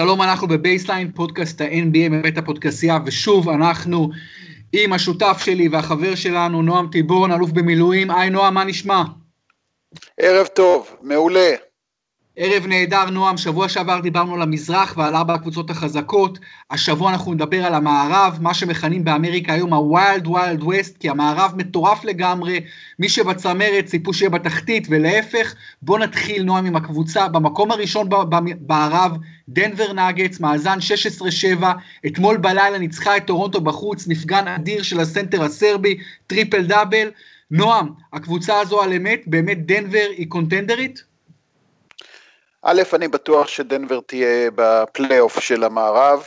[0.00, 4.10] שלום, אנחנו בבייסליין, פודקאסט ה-NBA מבית הפודקסייה, ושוב אנחנו
[4.72, 8.10] עם השותף שלי והחבר שלנו, נועם תיבון, אלוף במילואים.
[8.10, 9.02] היי נועם, מה נשמע?
[10.20, 11.50] ערב טוב, מעולה.
[12.42, 13.36] ערב נהדר, נועם.
[13.36, 16.38] שבוע שעבר דיברנו על המזרח ועל ארבע הקבוצות החזקות.
[16.70, 22.04] השבוע אנחנו נדבר על המערב, מה שמכנים באמריקה היום ה-Wild Wild West, כי המערב מטורף
[22.04, 22.60] לגמרי.
[22.98, 25.54] מי שבצמרת ציפו שיהיה בתחתית, ולהפך.
[25.82, 27.28] בואו נתחיל, נועם, עם הקבוצה.
[27.28, 28.08] במקום הראשון
[28.60, 29.16] במערב,
[29.48, 30.78] דנבר נאגטס, מאזן
[31.60, 31.64] 16-7.
[32.06, 37.10] אתמול בלילה ניצחה את טורונטו בחוץ, מפגן אדיר של הסנטר הסרבי, triple double.
[37.50, 41.09] נועם, הקבוצה הזו על אמת, באמת דנבר היא קונטנדרית?
[42.62, 46.26] א', אני בטוח שדנבר תהיה בפלייאוף של המערב.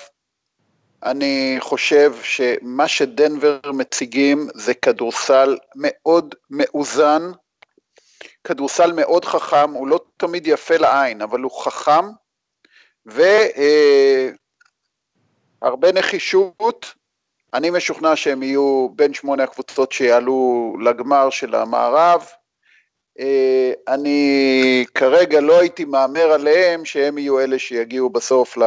[1.03, 7.21] אני חושב שמה שדנבר מציגים זה כדורסל מאוד מאוזן,
[8.43, 12.05] כדורסל מאוד חכם, הוא לא תמיד יפה לעין, אבל הוא חכם,
[13.05, 14.37] והרבה
[15.87, 16.93] אה, נחישות.
[17.53, 22.25] אני משוכנע שהם יהיו בין שמונה הקבוצות שיעלו לגמר של המערב.
[23.19, 28.57] אה, אני כרגע לא הייתי מהמר עליהם שהם יהיו אלה שיגיעו בסוף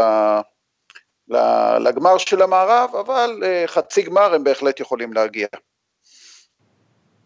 [1.80, 5.46] לגמר של המערב, אבל אה, חצי גמר הם בהחלט יכולים להגיע.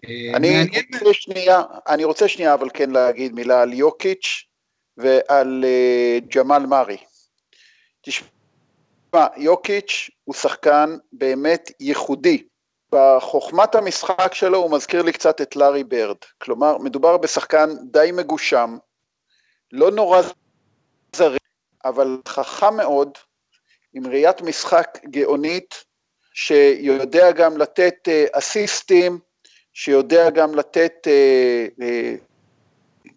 [0.04, 4.44] אה, אני רוצה שנייה, אני רוצה שנייה אבל כן להגיד מילה על יוקיץ'
[4.96, 5.64] ועל
[6.34, 6.96] ג'מאל מארי.
[8.00, 12.49] תשמע, יוקיץ' הוא שחקן באמת ייחודי.
[12.92, 16.16] בחוכמת המשחק שלו הוא מזכיר לי קצת את לארי ברד.
[16.38, 18.78] כלומר, מדובר בשחקן די מגושם,
[19.72, 20.20] לא נורא
[21.16, 21.38] זריז,
[21.84, 23.18] אבל חכם מאוד,
[23.92, 25.84] עם ראיית משחק גאונית,
[26.34, 29.18] שיודע גם לתת אה, אסיסטים,
[29.72, 31.84] שיודע גם לתת אה, אה,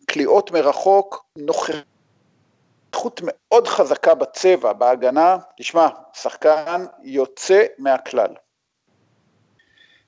[0.05, 5.37] קליעות מרחוק, נוכחות מאוד חזקה בצבע, בהגנה.
[5.57, 8.35] תשמע, שחקן יוצא מהכלל.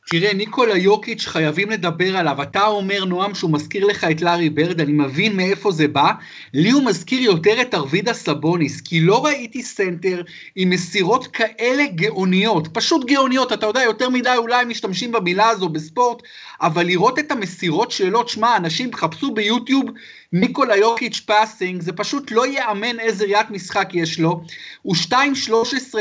[0.07, 2.41] תראה, ניקולה יוקיץ' חייבים לדבר עליו.
[2.41, 6.11] אתה אומר, נועם, שהוא מזכיר לך את לארי ברד, אני מבין מאיפה זה בא.
[6.53, 10.21] לי הוא מזכיר יותר את ארבידאס סאבוניס, כי לא ראיתי סנטר
[10.55, 16.21] עם מסירות כאלה גאוניות, פשוט גאוניות, אתה יודע, יותר מדי אולי משתמשים במילה הזו בספורט,
[16.61, 19.85] אבל לראות את המסירות שלו, תשמע, אנשים חפשו ביוטיוב
[20.33, 24.41] ניקולה יוקיץ' passing, זה פשוט לא ייאמן איזה ראיית משחק יש לו.
[24.81, 25.13] הוא 2-13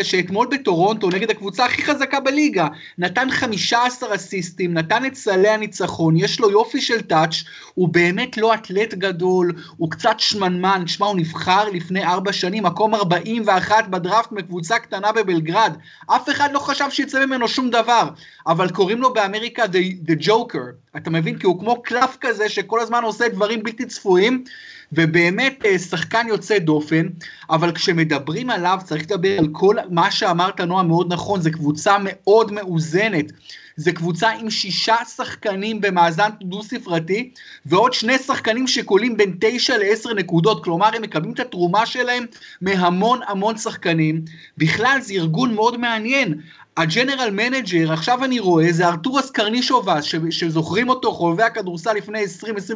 [0.03, 2.69] שאתמול בטורונטו, נגד הקבוצה הכי חזקה בליגה,
[2.99, 7.35] נתן 15 אסיסטים, נתן את סלי הניצחון, יש לו יופי של touch,
[7.75, 12.95] הוא באמת לא אתלט גדול, הוא קצת שמנמן, תשמע, הוא נבחר לפני 4 שנים, מקום
[12.95, 15.77] 41 בדראפט מקבוצה קטנה בבלגרד.
[16.07, 18.09] אף אחד לא חשב שיצא ממנו שום דבר,
[18.47, 20.84] אבל קוראים לו באמריקה The, the Joker.
[20.97, 21.39] אתה מבין?
[21.39, 24.45] כי הוא כמו קלף כזה שכל הזמן עושה דברים בלתי צפויים,
[24.93, 27.07] ובאמת אה, שחקן יוצא דופן,
[27.51, 32.53] אבל כשמדברים עליו צריך לדבר על כל מה שאמרת נועה מאוד נכון, זו קבוצה מאוד
[32.53, 33.33] מאוזנת.
[33.77, 37.31] זה קבוצה עם שישה שחקנים במאזן דו ספרתי,
[37.67, 42.25] ועוד שני שחקנים שקולים בין תשע לעשר נקודות, כלומר הם מקבלים את התרומה שלהם
[42.61, 44.25] מהמון המון שחקנים.
[44.59, 46.35] בכלל זה ארגון מאוד מעניין.
[46.77, 52.25] ה general manager, עכשיו אני רואה, זה ארתורס קרנישובאס, שזוכרים אותו, חובבי הכדורסל לפני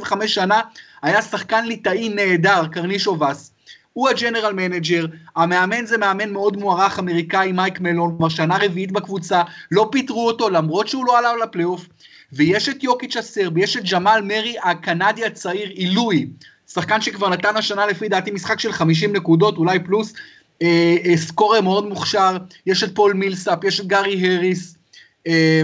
[0.04, 0.60] 20-25 שנה,
[1.02, 3.52] היה שחקן ליטאי נהדר, קרנישובאס.
[3.92, 5.06] הוא ה general manager,
[5.36, 10.50] המאמן זה מאמן מאוד מוערך אמריקאי, מייק מלון, כבר שנה רביעית בקבוצה, לא פיטרו אותו
[10.50, 11.86] למרות שהוא לא עלה לפלייאוף,
[12.32, 16.26] ויש את יוקיץ' הסרבי, יש את ג'מאל מרי הקנדי הצעיר, עילוי,
[16.72, 20.14] שחקן שכבר נתן השנה לפי דעתי משחק של 50 נקודות, אולי פלוס,
[20.62, 22.36] אה, אה, scorer מאוד מוכשר,
[22.66, 24.76] יש את פול מילסאפ, יש את גארי הריס,
[25.26, 25.62] אה,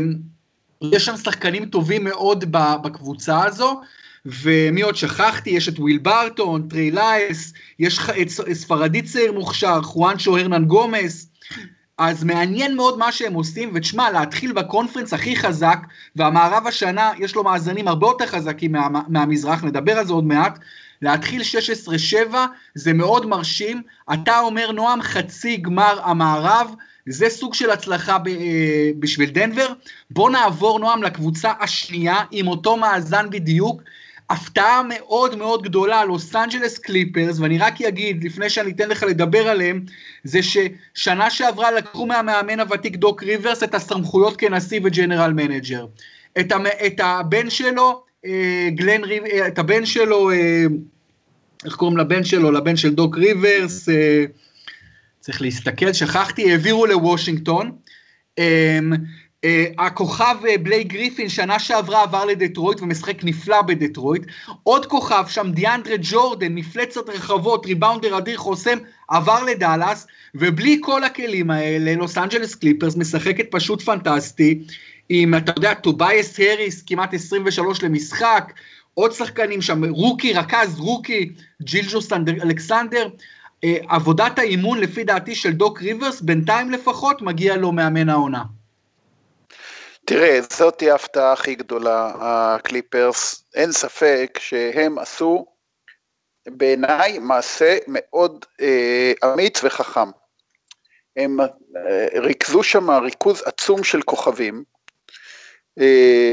[0.82, 2.44] יש שם שחקנים טובים מאוד
[2.82, 3.80] בקבוצה הזו,
[4.26, 5.50] ומי עוד שכחתי?
[5.50, 11.28] יש את וויל ברטון, טרי לייס, יש את ספרדי צעיר מוכשר, חואנצ'ו הרננגומס,
[11.98, 15.78] אז מעניין מאוד מה שהם עושים, ותשמע, להתחיל ב conference הכי חזק,
[16.16, 20.58] והמערב השנה יש לו מאזנים הרבה יותר חזקים מה, מהמזרח, נדבר על זה עוד מעט,
[21.04, 21.42] להתחיל
[22.32, 22.34] 16-7
[22.74, 23.82] זה מאוד מרשים.
[24.12, 26.74] אתה אומר, נועם, חצי גמר המערב,
[27.06, 29.72] זה סוג של הצלחה ב, אה, בשביל דנבר.
[30.10, 33.82] בוא נעבור, נועם, לקבוצה השנייה, עם אותו מאזן בדיוק.
[34.30, 39.48] הפתעה מאוד מאוד גדולה, לוס אנג'לס קליפרס, ואני רק אגיד, לפני שאני אתן לך לדבר
[39.48, 39.84] עליהם,
[40.24, 45.86] זה ששנה שעברה לקחו מהמאמן הוותיק דוק ריברס את הסמכויות כנשיא וג'נרל מנג'ר.
[46.40, 48.02] את, הבן שלו,
[48.68, 50.64] גלן ריב, את הבן שלו, אה,
[51.64, 52.50] איך קוראים לבן שלו?
[52.50, 53.88] לבן של דוק ריברס,
[55.20, 57.70] צריך להסתכל, שכחתי, העבירו לוושינגטון.
[58.40, 59.46] Uh,
[59.78, 64.22] הכוכב uh, בליי גריפין שנה שעברה עבר לדטרויט ומשחק נפלא בדטרויט.
[64.62, 68.78] עוד כוכב שם, דיאנדרה ג'ורדן, מפלצת רחבות, ריבאונדר אדיר חוסם,
[69.08, 74.64] עבר לדאלאס, ובלי כל הכלים האלה, לוס אנג'לס קליפרס משחקת פשוט פנטסטי,
[75.08, 78.52] עם, אתה יודע, טובייס הריס, כמעט 23 למשחק,
[78.94, 81.32] עוד שחקנים שם, רוקי, רכז רוקי,
[81.62, 83.08] גילג'וס אלכסנדר.
[83.08, 88.42] אה, עבודת האימון, לפי דעתי, של דוק ריברס, בינתיים לפחות, מגיע לו מאמן העונה.
[90.04, 93.44] תראה, זאת תהיה ההפתעה הכי גדולה, הקליפרס.
[93.54, 95.46] אין ספק שהם עשו,
[96.48, 100.10] בעיניי, מעשה מאוד אה, אמיץ וחכם.
[101.16, 104.73] הם אה, ריכזו שם ריכוז עצום של כוכבים, אה,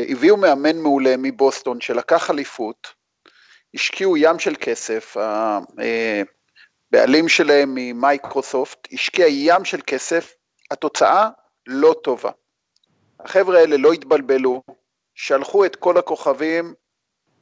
[0.09, 2.87] הביאו מאמן מעולה מבוסטון שלקח אליפות,
[3.73, 5.17] השקיעו ים של כסף,
[6.91, 10.33] הבעלים אה, שלהם ממייקרוסופט השקיע ים של כסף,
[10.71, 11.29] התוצאה
[11.67, 12.31] לא טובה.
[13.19, 14.63] החבר'ה האלה לא התבלבלו,
[15.15, 16.73] שלחו את כל הכוכבים,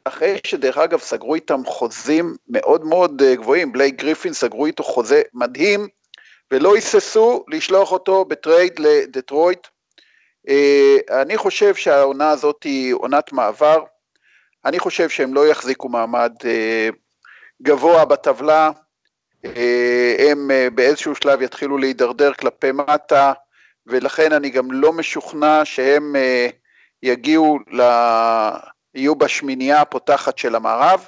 [0.03, 5.21] אחרי שדרך אגב סגרו איתם חוזים מאוד מאוד אה, גבוהים, בלייק גריפין סגרו איתו חוזה
[5.33, 5.87] מדהים,
[6.51, 9.67] ולא היססו לשלוח אותו בטרייד לדטרויט.
[10.47, 13.83] אה, אני חושב שהעונה הזאת היא עונת מעבר,
[14.65, 16.89] אני חושב שהם לא יחזיקו מעמד אה,
[17.61, 18.71] גבוה בטבלה,
[20.19, 23.33] הם באיזשהו שלב יתחילו להידרדר כלפי מטה,
[23.89, 26.47] ולכן אני גם לא משוכנע שהם אה,
[27.03, 27.81] יגיעו, ל...
[28.95, 31.07] יהיו בשמינייה הפותחת של המערב,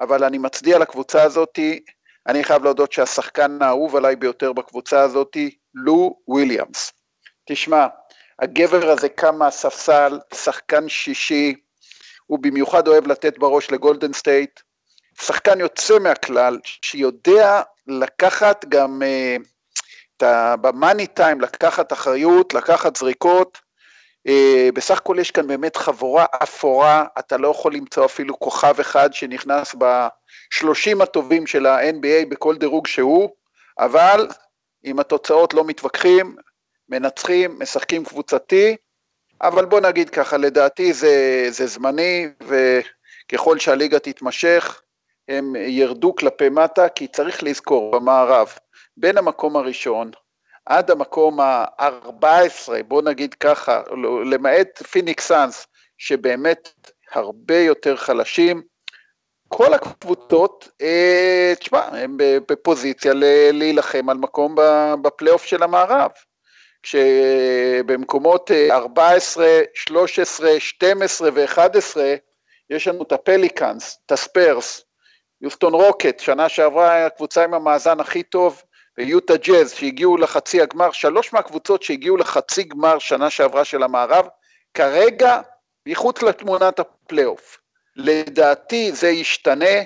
[0.00, 1.84] אבל אני מצדיע לקבוצה הזאתי,
[2.26, 6.92] אני חייב להודות שהשחקן האהוב עליי ביותר בקבוצה הזאתי, לו וויליאמס.
[7.48, 7.86] תשמע,
[8.38, 11.54] הגבר הזה קם מהספסל, שחקן שישי,
[12.26, 14.60] הוא במיוחד אוהב לתת בראש לגולדן סטייט,
[15.20, 20.26] שחקן יוצא מהכלל, שיודע לקחת גם אה,
[20.60, 23.58] במאני טיים לקחת אחריות, לקחת זריקות,
[24.26, 29.12] אה, בסך הכל יש כאן באמת חבורה אפורה, אתה לא יכול למצוא אפילו כוכב אחד
[29.12, 33.30] שנכנס בשלושים הטובים של ה-NBA בכל דירוג שהוא,
[33.78, 34.28] אבל
[34.82, 36.36] עם התוצאות לא מתווכחים,
[36.88, 38.76] מנצחים, משחקים קבוצתי,
[39.42, 44.82] אבל בוא נגיד ככה, לדעתי זה, זה זמני, וככל שהליגה תתמשך,
[45.28, 48.52] הם ירדו כלפי מטה, כי צריך לזכור, במערב,
[48.96, 50.10] בין המקום הראשון
[50.66, 53.82] עד המקום ה-14, בוא נגיד ככה,
[54.24, 55.66] למעט פיניקס סאנס,
[55.98, 56.68] שבאמת
[57.12, 58.62] הרבה יותר חלשים,
[59.48, 63.12] כל הקבוצות, אה, תשמע, הם בפוזיציה
[63.52, 64.56] להילחם על מקום
[65.02, 66.10] בפלייאוף של המערב.
[66.84, 71.96] כשבמקומות 14, 13, 12 ו-11,
[72.70, 74.84] יש לנו את הפליקאנס, את הספרס,
[75.40, 78.62] יוסטון רוקט, שנה שעברה הקבוצה עם המאזן הכי טוב,
[78.98, 84.28] ויוטה ג'אז שהגיעו לחצי הגמר, שלוש מהקבוצות שהגיעו לחצי גמר שנה שעברה של המערב,
[84.74, 85.40] כרגע
[85.86, 87.58] מחוץ לתמונת הפלייאוף.
[87.96, 89.76] לדעתי זה ישתנה,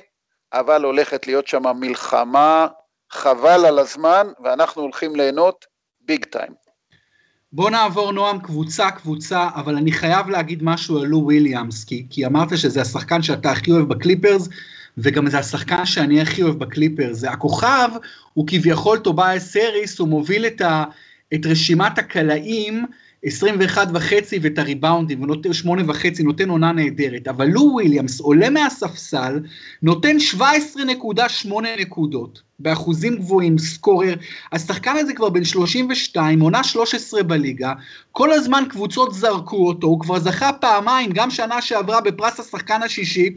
[0.52, 2.66] אבל הולכת להיות שם מלחמה,
[3.10, 5.66] חבל על הזמן, ואנחנו הולכים ליהנות
[6.00, 6.67] big time.
[7.52, 12.26] בוא נעבור נועם קבוצה קבוצה, אבל אני חייב להגיד משהו על לו וויליאמס, כי, כי
[12.26, 14.48] אמרת שזה השחקן שאתה הכי אוהב בקליפרס,
[14.98, 17.88] וגם זה השחקן שאני הכי אוהב בקליפרס, זה הכוכב,
[18.34, 20.84] הוא כביכול טובייס הריס, הוא מוביל את, ה,
[21.34, 22.84] את רשימת הקלעים,
[23.24, 29.40] 21 וחצי ואת הריבאונדים, ונותן 8 וחצי, נותן עונה נהדרת, אבל לו וויליאמס עולה מהספסל,
[29.82, 32.47] נותן 17.8 נקודות.
[32.58, 34.14] באחוזים גבוהים, סקורר,
[34.52, 37.72] השחקן הזה כבר בן 32, עונה 13 בליגה,
[38.12, 43.30] כל הזמן קבוצות זרקו אותו, הוא כבר זכה פעמיים, גם שנה שעברה בפרס השחקן השישי,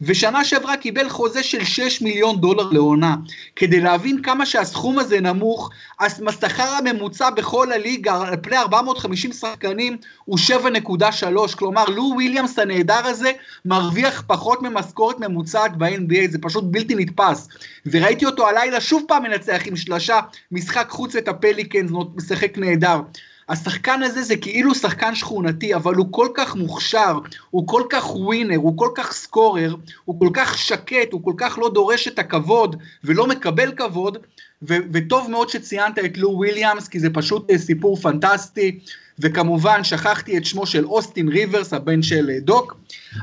[0.00, 3.16] ושנה שעברה קיבל חוזה של 6 מיליון דולר לעונה.
[3.56, 10.38] כדי להבין כמה שהסכום הזה נמוך, השכר הממוצע בכל הליגה, על פני 450 שחקנים, הוא
[10.38, 13.32] 7.3, כלומר, לו וויליאמס הנהדר הזה
[13.64, 17.48] מרוויח פחות ממשכורת ממוצעת ב-NBA, זה פשוט בלתי נתפס.
[17.86, 20.20] וראיתי אותו עליי הלילה שוב פעם מנצח עם שלושה,
[20.52, 23.00] משחק חוץ את הפליקנס, משחק נהדר.
[23.48, 27.18] השחקן הזה זה כאילו שחקן שכונתי, אבל הוא כל כך מוכשר,
[27.50, 31.58] הוא כל כך ווינר, הוא כל כך סקורר, הוא כל כך שקט, הוא כל כך
[31.58, 34.18] לא דורש את הכבוד ולא מקבל כבוד,
[34.62, 38.78] ו- וטוב מאוד שציינת את לו וויליאמס, כי זה פשוט אה, סיפור פנטסטי.
[39.18, 42.76] וכמובן שכחתי את שמו של אוסטין ריברס, הבן של אה, דוק,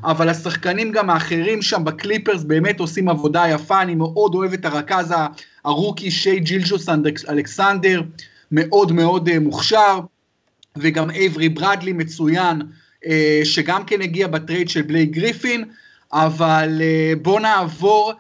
[0.04, 5.14] אבל השחקנים גם האחרים שם בקליפרס באמת עושים עבודה יפה, אני מאוד אוהב את הרכז
[5.66, 6.90] הרוקי שי גילג'וס
[7.30, 8.02] אלכסנדר,
[8.52, 10.00] מאוד מאוד אה, מוכשר,
[10.78, 12.62] וגם אייברי ברדלי מצוין,
[13.06, 15.64] אה, שגם כן הגיע בטרייד של בליי גריפין,
[16.14, 16.82] אבל
[17.22, 18.14] בואו נעבור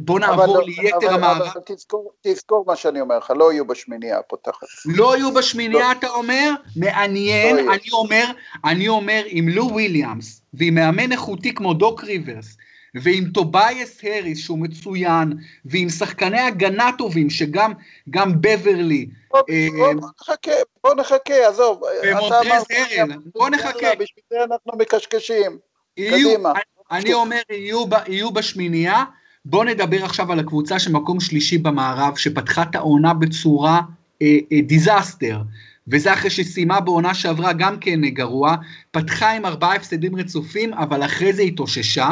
[0.00, 1.42] בוא נעבור לא, ליתר אבל, המערב.
[1.42, 4.66] אבל תזכור, תזכור מה שאני אומר לך, לא יהיו בשמינייה הפותחת.
[4.86, 5.92] לא יהיו בשמינייה, לא.
[5.92, 6.50] אתה אומר?
[6.76, 8.24] מעניין, לא אני אומר,
[8.64, 12.56] אני אומר, עם לו וויליאמס, ועם מאמן איכותי כמו דוק ריברס,
[12.94, 15.32] ועם טובייס הריס שהוא מצוין,
[15.64, 17.72] ועם שחקני הגנה טובים שגם
[18.10, 19.06] גם בברלי.
[19.30, 20.52] בוא, אה, בוא נחכה,
[20.84, 21.82] בוא נחכה, עזוב.
[22.02, 23.94] ומונטרז הרל, בוא נחכה.
[23.98, 25.58] בשביל זה אנחנו מקשקשים.
[25.96, 26.52] יהיו, קדימה.
[26.90, 29.04] אני אומר, יהיו, יהיו בשמינייה.
[29.46, 33.80] בואו נדבר עכשיו על הקבוצה שמקום שלישי במערב, שפתחה את העונה בצורה
[34.22, 35.42] אה, אה, disaster,
[35.88, 38.56] וזה אחרי שסיימה בעונה שעברה גם כן גרוע,
[38.90, 42.08] פתחה עם ארבעה הפסדים רצופים, אבל אחרי זה התאוששה.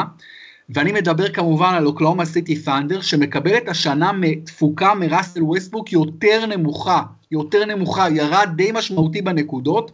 [0.69, 4.11] ואני מדבר כמובן על אוקלהומה סיטי ת'אנדר, שמקבלת השנה
[4.45, 9.91] תפוקה מראסל ווסטברוק יותר נמוכה, יותר נמוכה, ירד די משמעותי בנקודות,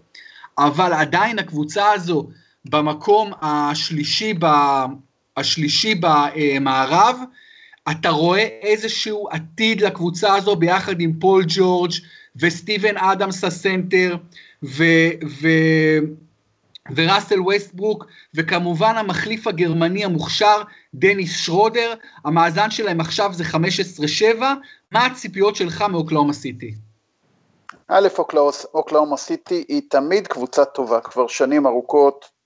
[0.58, 2.28] אבל עדיין הקבוצה הזו
[2.70, 4.34] במקום השלישי,
[5.40, 7.18] השלישי במערב,
[7.92, 11.92] אתה רואה איזשהו עתיד לקבוצה הזו ביחד עם פול ג'ורג'
[12.36, 14.16] וסטיבן אדמס הסנטר,
[14.64, 14.84] ו...
[15.42, 15.48] ו
[16.96, 20.62] וראסל ווסטברוק, וכמובן המחליף הגרמני המוכשר,
[20.94, 21.94] דניס שרודר,
[22.26, 23.44] המאזן שלהם עכשיו זה
[24.40, 24.42] 15-7,
[24.92, 26.74] מה הציפיות שלך מאוקלהומה סיטי?
[27.88, 28.08] א',
[28.74, 32.39] אוקלהומה סיטי היא תמיד קבוצה טובה, כבר שנים ארוכות.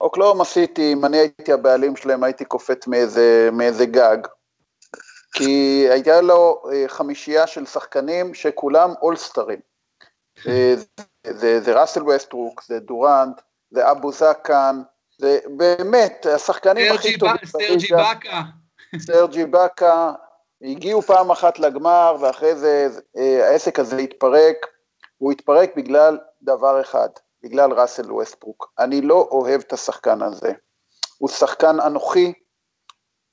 [0.00, 4.18] אוקלהומה סיטי, אם אני הייתי הבעלים שלהם, הייתי קופץ מאיזה, מאיזה גג.
[5.32, 9.58] כי הייתה לו אה, חמישייה של שחקנים שכולם אולסטרים.
[10.44, 10.74] זה,
[11.26, 13.40] זה, זה ראסל ווסטברוק, זה דורנט,
[13.70, 14.82] זה אבו זקן,
[15.18, 17.36] זה באמת השחקנים הכי טובים.
[17.46, 18.40] סרג'י באקה.
[18.98, 20.12] סרג'י באקה,
[20.62, 24.56] הגיעו פעם אחת לגמר ואחרי זה אה, העסק הזה התפרק,
[25.18, 27.08] הוא התפרק בגלל דבר אחד,
[27.42, 28.72] בגלל ראסל ווסטברוק.
[28.78, 30.52] אני לא אוהב את השחקן הזה.
[31.18, 32.32] הוא שחקן אנוכי,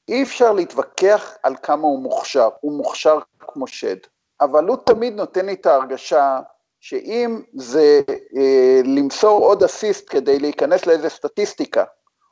[0.08, 3.98] אי אפשר להתווכח על כמה הוא מוכשר, הוא מוכשר כמו שד,
[4.42, 6.40] אבל הוא תמיד נותן לי את ההרגשה
[6.80, 8.02] שאם זה
[8.38, 11.84] אה, למסור עוד אסיסט כדי להיכנס לאיזה סטטיסטיקה,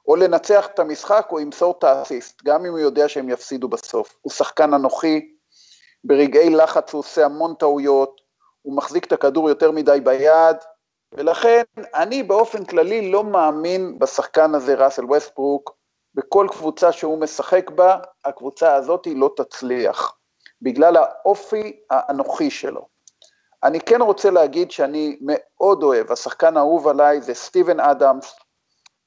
[0.08, 4.16] או לנצח את המשחק, הוא ימסור את האסיסט, גם אם הוא יודע שהם יפסידו בסוף.
[4.22, 5.36] הוא שחקן אנוכי,
[6.04, 8.22] ברגעי לחץ הוא עושה המון טעויות,
[8.62, 10.58] הוא מחזיק את הכדור יותר מדי ביד,
[11.18, 15.76] ולכן אני באופן כללי לא מאמין בשחקן הזה, ראסל ווסטברוק,
[16.16, 20.18] בכל קבוצה שהוא משחק בה, הקבוצה הזאת לא תצליח,
[20.62, 22.88] בגלל האופי האנוכי שלו.
[23.64, 28.36] אני כן רוצה להגיד שאני מאוד אוהב, השחקן האהוב עליי זה סטיבן אדמס,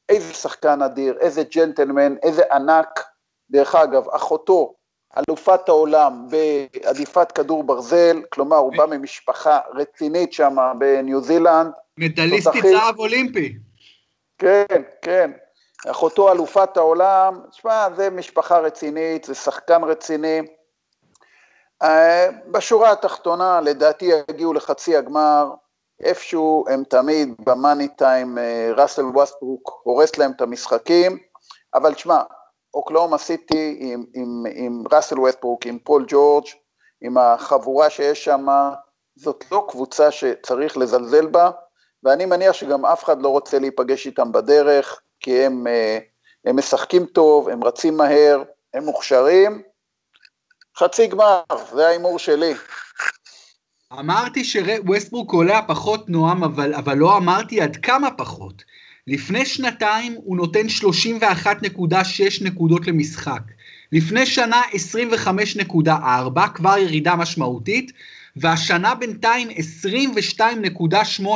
[0.08, 3.04] איזה שחקן אדיר, איזה ג'נטלמן, איזה ענק.
[3.50, 4.74] דרך אגב, אחותו,
[5.18, 11.72] אלופת העולם בעדיפת כדור ברזל, כלומר הוא בא ממשפחה רצינית שם בניו זילנד.
[11.98, 13.58] מדליסטית זהב אולימפי.
[14.38, 15.30] כן, כן.
[15.86, 20.40] אחותו אלופת העולם, תשמע, זה משפחה רצינית, זה שחקן רציני.
[21.82, 25.50] אה, בשורה התחתונה, לדעתי יגיעו לחצי הגמר,
[26.00, 31.18] איפשהו הם תמיד במאני טיים, אה, ראסל ווסטברוק הורס להם את המשחקים,
[31.74, 32.22] אבל תשמע,
[32.74, 36.44] אוקלהומה סיטי עם, עם, עם ראסל ווסטברוק, עם פול ג'ורג',
[37.00, 38.46] עם החבורה שיש שם,
[39.16, 41.50] זאת לא קבוצה שצריך לזלזל בה,
[42.04, 45.98] ואני מניח שגם אף אחד לא רוצה להיפגש איתם בדרך, כי הם, אה,
[46.44, 48.42] הם משחקים טוב, הם רצים מהר,
[48.74, 49.62] הם מוכשרים,
[50.76, 51.40] חצי גמר,
[51.74, 52.54] זה ההימור שלי.
[53.92, 58.62] אמרתי שווסטברוק עולה פחות נועם, אבל, אבל לא אמרתי עד כמה פחות.
[59.06, 63.40] לפני שנתיים הוא נותן 31.6 נקודות למשחק.
[63.92, 64.62] לפני שנה
[65.84, 65.90] 25.4,
[66.54, 67.92] כבר ירידה משמעותית,
[68.40, 69.48] והשנה בינתיים
[71.20, 71.26] 22.8.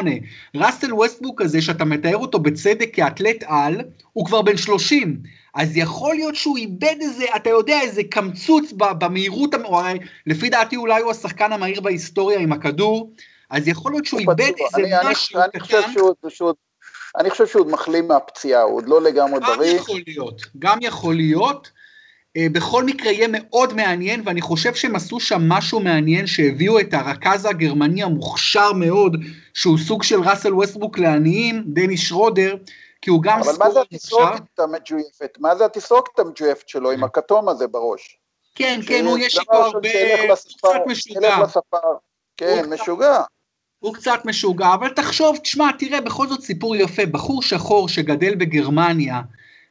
[0.54, 3.80] ראסל ווסטבוק הזה, שאתה מתאר אותו בצדק כאתלט על,
[4.12, 5.16] הוא כבר בן 30.
[5.54, 10.76] אז יכול להיות שהוא איבד איזה, אתה יודע, איזה קמצוץ במהירות, או הרי לפי דעתי
[10.76, 13.12] אולי הוא השחקן המהיר בהיסטוריה עם הכדור,
[13.50, 15.80] אז יכול להיות שהוא איבד איזה אני, משהו אני, קטן.
[17.18, 19.72] אני חושב שהוא עוד מחלים מהפציעה, הוא עוד לא לגמרי בריא.
[19.72, 21.70] גם יכול להיות, גם יכול להיות.
[22.36, 26.94] אה, בכל מקרה יהיה מאוד מעניין, ואני חושב שהם עשו שם משהו מעניין, שהביאו את
[26.94, 29.16] הרכז הגרמני המוכשר מאוד,
[29.54, 32.56] שהוא סוג של ראסל ווסטבוק לעניים, דני שרודר,
[33.02, 33.64] כי הוא גם סקור מוכשר.
[33.64, 35.38] אבל מה זה התסרוקת המג'ויפת?
[35.40, 38.18] מה זה התסרוקת המג'ויפת שלו עם הכתום הזה בראש?
[38.54, 39.88] כן, כן, הוא יש איתו הרבה...
[40.58, 41.36] קצת משוגע.
[42.36, 43.22] כן, משוגע.
[43.78, 49.20] הוא קצת משוגע, אבל תחשוב, תשמע, תראה, בכל זאת סיפור יפה, בחור שחור שגדל בגרמניה,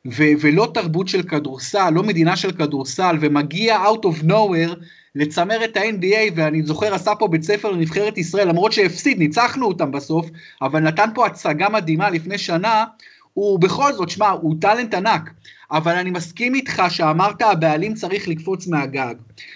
[0.08, 4.76] ו- ולא תרבות של כדורסל, לא מדינה של כדורסל, ומגיע out of nowhere
[5.16, 9.92] לצמר את ה-NBA, ואני זוכר עשה פה בית ספר לנבחרת ישראל, למרות שהפסיד, ניצחנו אותם
[9.92, 10.30] בסוף,
[10.62, 12.86] אבל נתן פה הצגה מדהימה לפני שנה,
[13.34, 15.30] הוא בכל זאת, שמע, הוא טאלנט ענק,
[15.72, 19.16] אבל אני מסכים איתך שאמרת הבעלים צריך לקפוץ מהגג.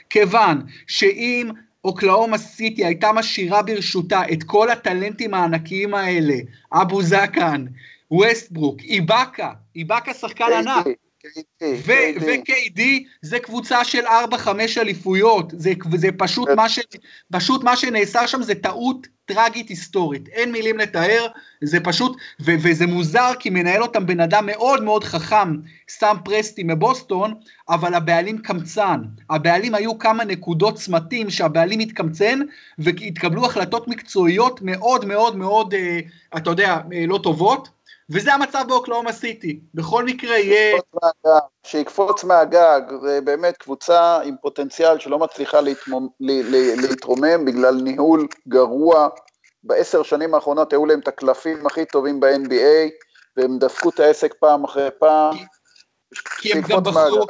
[0.10, 1.50] כיוון שאם
[1.86, 6.36] אוקלאומה סיטי הייתה משאירה ברשותה את כל הטלנטים הענקיים האלה,
[6.74, 7.66] אבו זקן,
[8.12, 10.86] ווסטברוק, איבאקה, איבאקה שחקן ענק.
[11.62, 12.82] ו-KD
[13.22, 14.10] זה קבוצה של 4-5
[14.78, 16.80] אליפויות, זה, זה פשוט, מה ש,
[17.32, 21.28] פשוט מה שנעשה שם זה טעות טרגית היסטורית, אין מילים לתאר,
[21.62, 25.58] זה פשוט, ו- וזה מוזר כי מנהל אותם בן אדם מאוד מאוד חכם,
[25.90, 27.34] סאם פרסטי מבוסטון,
[27.70, 32.40] אבל הבעלים קמצן, הבעלים היו כמה נקודות צמתים שהבעלים התקמצן,
[32.78, 36.00] והתקבלו החלטות מקצועיות מאוד מאוד מאוד, אה,
[36.38, 37.70] אתה יודע, אה, לא טובות,
[38.10, 40.78] וזה המצב באוקלאומה סיטי, בכל מקרה יהיה...
[41.64, 46.08] שיקפוץ מהגג, זה באמת קבוצה עם פוטנציאל שלא מצליחה להתמומ...
[46.20, 49.08] להתרומם בגלל ניהול גרוע.
[49.64, 52.90] בעשר שנים האחרונות היו להם את הקלפים הכי טובים ב-NBA,
[53.38, 55.36] והם דפקו את העסק פעם אחרי פעם.
[56.42, 57.26] כי הם גם בחרו,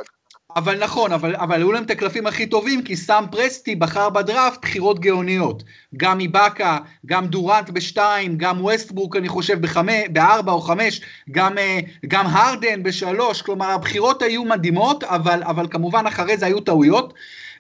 [0.56, 4.62] אבל נכון, אבל, אבל היו להם את הקלפים הכי טובים, כי סאם פרסטי בחר בדראפט
[4.62, 5.64] בחירות גאוניות.
[5.98, 11.80] גם איבאקה, גם דורנט בשתיים, גם ווסטברוק אני חושב בחמש, בארבע או חמש, גם, אה,
[12.08, 17.14] גם הרדן בשלוש, כלומר הבחירות היו מדהימות, אבל, אבל כמובן אחרי זה היו טעויות.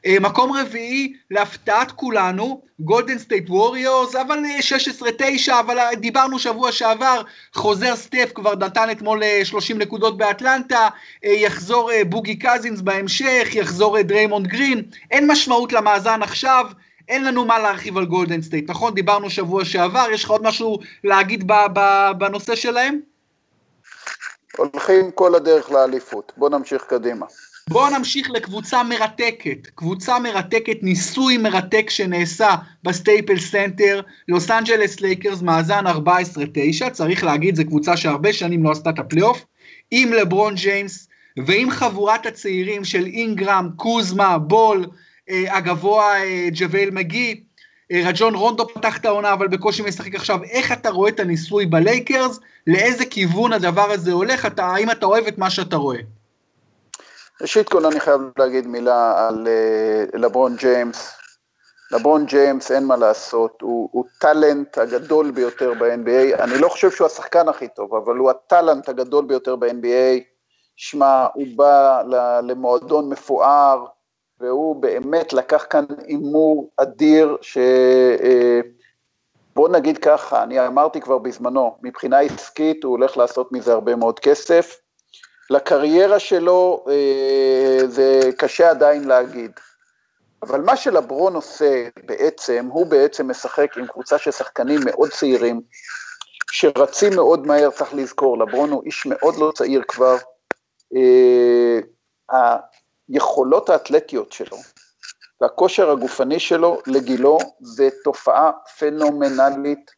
[0.05, 6.71] אה, מקום רביעי, להפתעת כולנו, גולדן סטייט ווריורס, אבל 16-9, אה, אבל אה, דיברנו שבוע
[6.71, 7.21] שעבר,
[7.53, 10.87] חוזר סטף כבר נתן אתמול 30 נקודות באטלנטה,
[11.23, 16.65] יחזור בוגי קזינס בהמשך, יחזור דריימונד גרין, אין משמעות למאזן עכשיו,
[17.07, 18.93] אין לנו מה להרחיב על גולדן סטייט, נכון?
[18.93, 21.51] דיברנו שבוע שעבר, יש לך עוד משהו להגיד
[22.17, 22.99] בנושא שלהם?
[24.57, 27.25] הולכים כל הדרך לאליפות, בוא נמשיך קדימה.
[27.69, 35.87] בואו נמשיך לקבוצה מרתקת, קבוצה מרתקת, ניסוי מרתק שנעשה בסטייפל סנטר, לוס אנג'לס לייקרס, מאזן
[35.87, 39.45] 14-9, צריך להגיד, זו קבוצה שהרבה שנים לא עשתה את הפלייאוף,
[39.91, 41.07] עם לברון ג'יימס
[41.45, 44.85] ועם חבורת הצעירים של אינגרם, קוזמה, בול,
[45.29, 47.43] אה, הגבוה אה, ג'ווייל מגי,
[47.91, 51.65] אה, רג'ון רונדו פתח את העונה אבל בקושי משחק עכשיו, איך אתה רואה את הניסוי
[51.65, 55.99] בלייקרס, לאיזה כיוון הדבר הזה הולך, אתה, האם אתה אוהב את מה שאתה רואה?
[57.41, 61.17] ראשית כל אני חייב להגיד מילה על uh, לברון ג'יימס.
[61.91, 67.07] לברון ג'יימס, אין מה לעשות, הוא, הוא טאלנט הגדול ביותר ב-NBA, אני לא חושב שהוא
[67.07, 70.23] השחקן הכי טוב, אבל הוא הטאלנט הגדול ביותר ב-NBA.
[70.75, 72.01] שמע, הוא בא
[72.43, 73.85] למועדון מפואר,
[74.39, 77.57] והוא באמת לקח כאן הימור אדיר, ש...
[77.57, 78.59] אה,
[79.71, 84.77] נגיד ככה, אני אמרתי כבר בזמנו, מבחינה עסקית הוא הולך לעשות מזה הרבה מאוד כסף,
[85.49, 89.51] לקריירה שלו אה, זה קשה עדיין להגיד.
[90.41, 95.61] אבל מה שלברון עושה בעצם, הוא בעצם משחק עם קבוצה של שחקנים מאוד צעירים,
[96.51, 100.17] שרצים מאוד מהר, צריך לזכור, לברון הוא איש מאוד לא צעיר כבר.
[100.95, 101.79] אה,
[103.09, 104.57] היכולות האתלטיות שלו
[105.41, 109.91] והכושר הגופני שלו לגילו זה תופעה פנומנלית.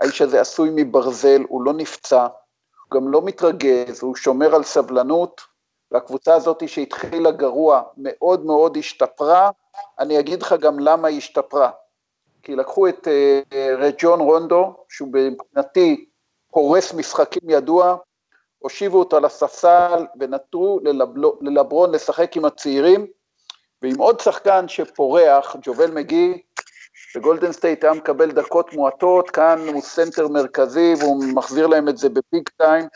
[0.00, 2.26] האיש הזה עשוי מברזל, הוא לא נפצע,
[2.94, 5.40] גם לא מתרגז, הוא שומר על סבלנות,
[5.90, 9.50] והקבוצה הזאת שהתחילה גרוע מאוד מאוד השתפרה,
[9.98, 11.70] אני אגיד לך גם למה היא השתפרה.
[12.42, 16.06] כי לקחו את uh, רג'ון רונדו, שהוא מבחינתי
[16.50, 17.96] הורס משחקים ידוע,
[18.58, 23.06] הושיבו אותו לספסל ונתנו ללבלו, ללברון לשחק עם הצעירים,
[23.82, 26.42] ועם עוד שחקן שפורח, ג'ובל מגי,
[27.16, 32.08] בגולדן סטייט היה מקבל דקות מועטות, כאן הוא סנטר מרכזי והוא מחזיר להם את זה
[32.08, 32.86] ב big time,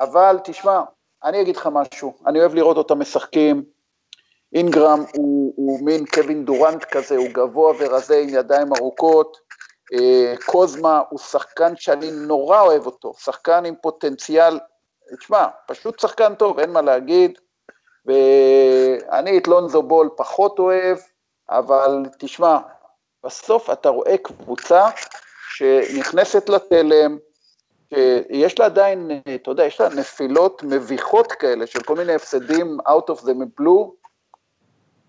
[0.00, 0.80] אבל תשמע,
[1.24, 3.64] אני אגיד לך משהו, אני אוהב לראות אותם משחקים,
[4.52, 9.36] אינגרם הוא, הוא מין קווין דורנט כזה, הוא גבוה ורזה עם ידיים ארוכות,
[9.92, 14.58] אה, קוזמה הוא שחקן שאני נורא אוהב אותו, שחקן עם פוטנציאל,
[15.20, 17.38] תשמע, פשוט שחקן טוב, אין מה להגיד,
[18.06, 20.98] ואני את לונזו בול פחות אוהב,
[21.50, 22.58] אבל תשמע,
[23.24, 24.88] בסוף אתה רואה קבוצה
[25.54, 27.18] שנכנסת לתלם,
[27.94, 33.10] שיש לה עדיין, אתה יודע, יש לה נפילות מביכות כאלה של כל מיני הפסדים out
[33.10, 33.90] of the blue.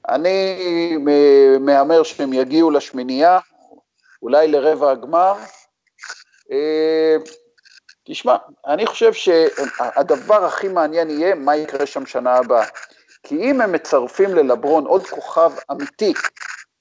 [0.09, 0.97] אני
[1.59, 3.39] מהמר שהם יגיעו לשמינייה,
[4.21, 5.33] אולי לרבע הגמר.
[6.51, 7.15] אה,
[8.05, 8.35] תשמע,
[8.67, 12.65] אני חושב שהדבר הכי מעניין יהיה מה יקרה שם שנה הבאה.
[13.23, 16.13] כי אם הם מצרפים ללברון עוד כוכב אמיתי,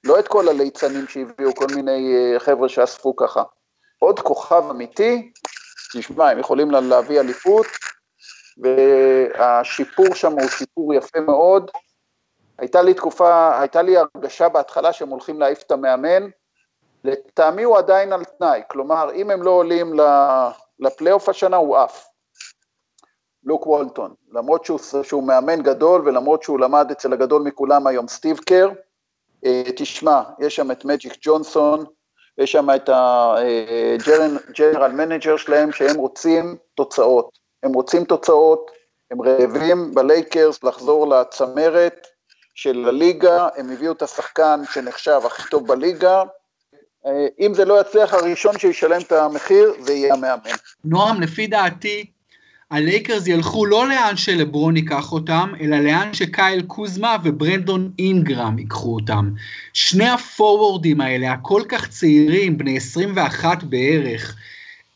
[0.04, 3.42] לא את כל הליצנים שהביאו כל מיני אה, חבר'ה שאספו ככה.
[3.98, 5.32] עוד כוכב אמיתי,
[5.92, 7.66] תשמע, הם יכולים להביא אליפות,
[8.58, 11.70] והשיפור שם הוא שיפור יפה מאוד.
[12.58, 16.28] הייתה לי תקופה, הייתה לי הרגשה בהתחלה שהם הולכים להעיף את המאמן,
[17.04, 19.92] לטעמי הוא עדיין על תנאי, כלומר, אם הם לא עולים
[20.78, 22.06] לפלייאוף השנה, הוא עף.
[23.44, 28.38] לוק וולטון, למרות שהוא, שהוא מאמן גדול ולמרות שהוא למד אצל הגדול מכולם היום סטיב
[28.38, 28.70] קר,
[29.76, 31.84] תשמע, יש שם את מג'יק ג'ונסון,
[32.38, 38.70] יש שם את ה general manager שלהם שהם רוצים תוצאות, הם רוצים תוצאות,
[39.10, 42.06] הם רעבים בלייקרס לחזור לצמרת
[42.54, 46.22] של הליגה, הם הביאו את השחקן שנחשב הכי טוב בליגה,
[47.06, 50.50] אה, אם זה לא יצליח, הראשון שישלם את המחיר זה יהיה המאמן.
[50.84, 52.10] נועם, לפי דעתי,
[52.70, 59.30] הלייקרס ילכו לא לאן שלברון ייקח אותם, אלא לאן שקייל קוזמה וברנדון אינגרם ייקחו אותם.
[59.72, 64.36] שני הפורוורדים האלה, הכל כך צעירים, בני 21 בערך,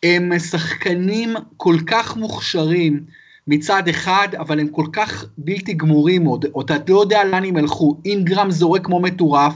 [0.03, 3.01] הם שחקנים כל כך מוכשרים
[3.47, 6.47] מצד אחד, אבל הם כל כך בלתי גמורים עוד.
[6.61, 7.97] אתה לא יודע לאן הם ילכו.
[8.05, 9.55] אינגרם זורק כמו מטורף,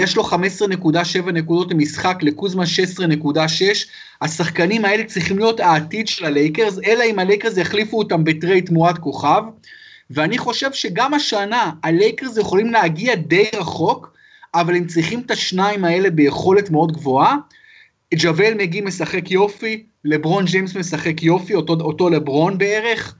[0.00, 3.38] יש לו 15.7 נקודות למשחק, לקוזמה 16.6.
[4.22, 9.42] השחקנים האלה צריכים להיות העתיד של הלייקרס, אלא אם הלייקרס יחליפו אותם בטרייד תמורת כוכב.
[10.10, 14.12] ואני חושב שגם השנה הלייקרס יכולים להגיע די רחוק,
[14.54, 17.36] אבל הם צריכים את השניים האלה ביכולת מאוד גבוהה.
[18.14, 23.14] ג'וול מגי משחק יופי, לברון ג'יימס משחק יופי, אותו, אותו לברון בערך.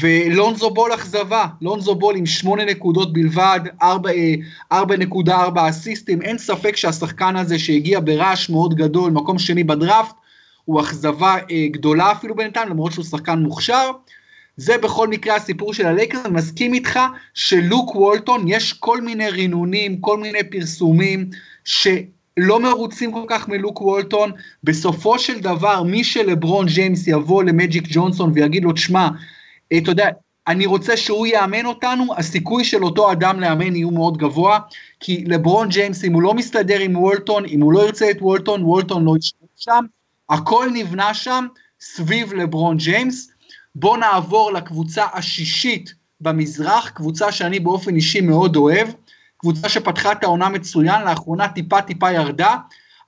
[0.00, 3.86] ולונזו בול אכזבה, לונזו בול עם 8 נקודות בלבד, 4.4
[5.56, 10.14] אה, אסיסטים, אין ספק שהשחקן הזה שהגיע ברעש מאוד גדול, מקום שני בדראפט,
[10.64, 13.90] הוא אכזבה אה, גדולה אפילו בינתיים, למרות שהוא שחקן מוכשר.
[14.56, 17.00] זה בכל מקרה הסיפור של הלייקרס, אני מסכים איתך
[17.34, 21.30] שלוק וולטון, יש כל מיני רינונים, כל מיני פרסומים,
[21.64, 24.30] שלא מרוצים כל כך מלוק וולטון,
[24.64, 29.08] בסופו של דבר מי שלברון ג'יימס יבוא למג'יק ג'ונסון ויגיד לו, תשמע,
[29.76, 30.08] אתה יודע,
[30.48, 34.58] אני רוצה שהוא יאמן אותנו, הסיכוי של אותו אדם לאמן יהיו מאוד גבוה,
[35.00, 38.64] כי לברון ג'יימס, אם הוא לא מסתדר עם וולטון, אם הוא לא ירצה את וולטון,
[38.64, 39.84] וולטון לא ישב שם,
[40.28, 41.46] הכל נבנה שם
[41.80, 43.30] סביב לברון ג'יימס.
[43.74, 48.88] בואו נעבור לקבוצה השישית במזרח, קבוצה שאני באופן אישי מאוד אוהב,
[49.36, 52.56] קבוצה שפתחה את העונה מצוין, לאחרונה טיפה טיפה ירדה,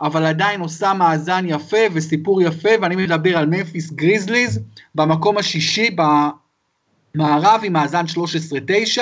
[0.01, 4.61] אבל עדיין עושה מאזן יפה וסיפור יפה, ואני מדבר על מפיס גריזליז,
[4.95, 5.91] במקום השישי
[7.15, 8.05] מערב עם מאזן
[8.97, 9.01] 13-9,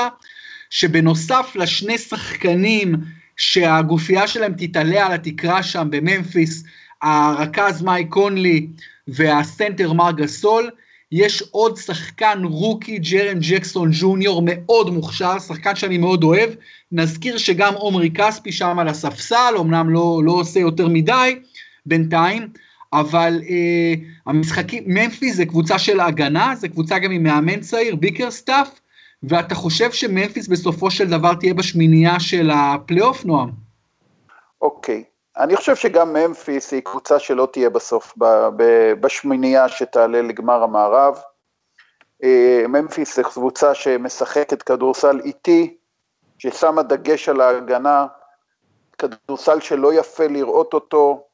[0.70, 2.94] שבנוסף לשני שחקנים
[3.36, 6.64] שהגופייה שלהם תתעלה על התקרה שם בממפיס,
[7.02, 8.66] הרכז מייק קונלי
[9.08, 10.70] והסנטר מרק גסול,
[11.12, 16.50] יש עוד שחקן רוקי, ג'רן ג'קסון ג'וניור, מאוד מוכשר, שחקן שאני מאוד אוהב.
[16.92, 21.38] נזכיר שגם עומרי כספי שם על הספסל, אמנם לא, לא עושה יותר מדי
[21.86, 22.48] בינתיים,
[22.92, 23.94] אבל אה,
[24.26, 28.80] המשחקים, ממפיס זה קבוצה של הגנה, זה קבוצה גם עם מאמן צעיר, ביקרסטאף,
[29.22, 33.50] ואתה חושב שממפיס בסופו של דבר תהיה בשמינייה של הפלייאוף, נועם?
[34.62, 35.42] אוקיי, okay.
[35.42, 38.14] אני חושב שגם ממפיס היא קבוצה שלא תהיה בסוף
[39.00, 41.18] בשמינייה שתעלה לגמר המערב.
[42.24, 45.76] אה, ממפיס זה קבוצה שמשחקת כדורסל איטי,
[46.38, 48.06] ששמה דגש על ההגנה,
[48.98, 51.27] כדורסל שלא יפה לראות אותו,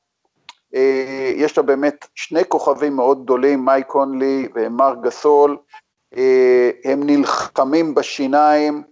[1.35, 5.59] יש לה באמת שני כוכבים מאוד גדולים, מייק קונלי ומר גסול,
[6.17, 8.83] אה, הם נלחמים בשיניים,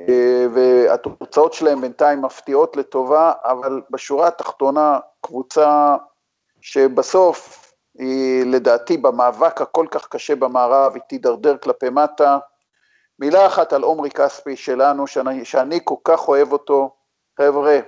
[0.00, 5.96] אה, והתוצאות שלהם בינתיים מפתיעות לטובה, אבל בשורה התחתונה קבוצה
[6.60, 7.66] שבסוף
[7.98, 12.38] היא לדעתי במאבק הכל כך קשה במערב, היא תידרדר כלפי מטה.
[13.18, 16.94] מילה אחת על עומרי כספי שלנו, שאני, שאני כל כך אוהב אותו,
[17.38, 17.80] חבר'ה,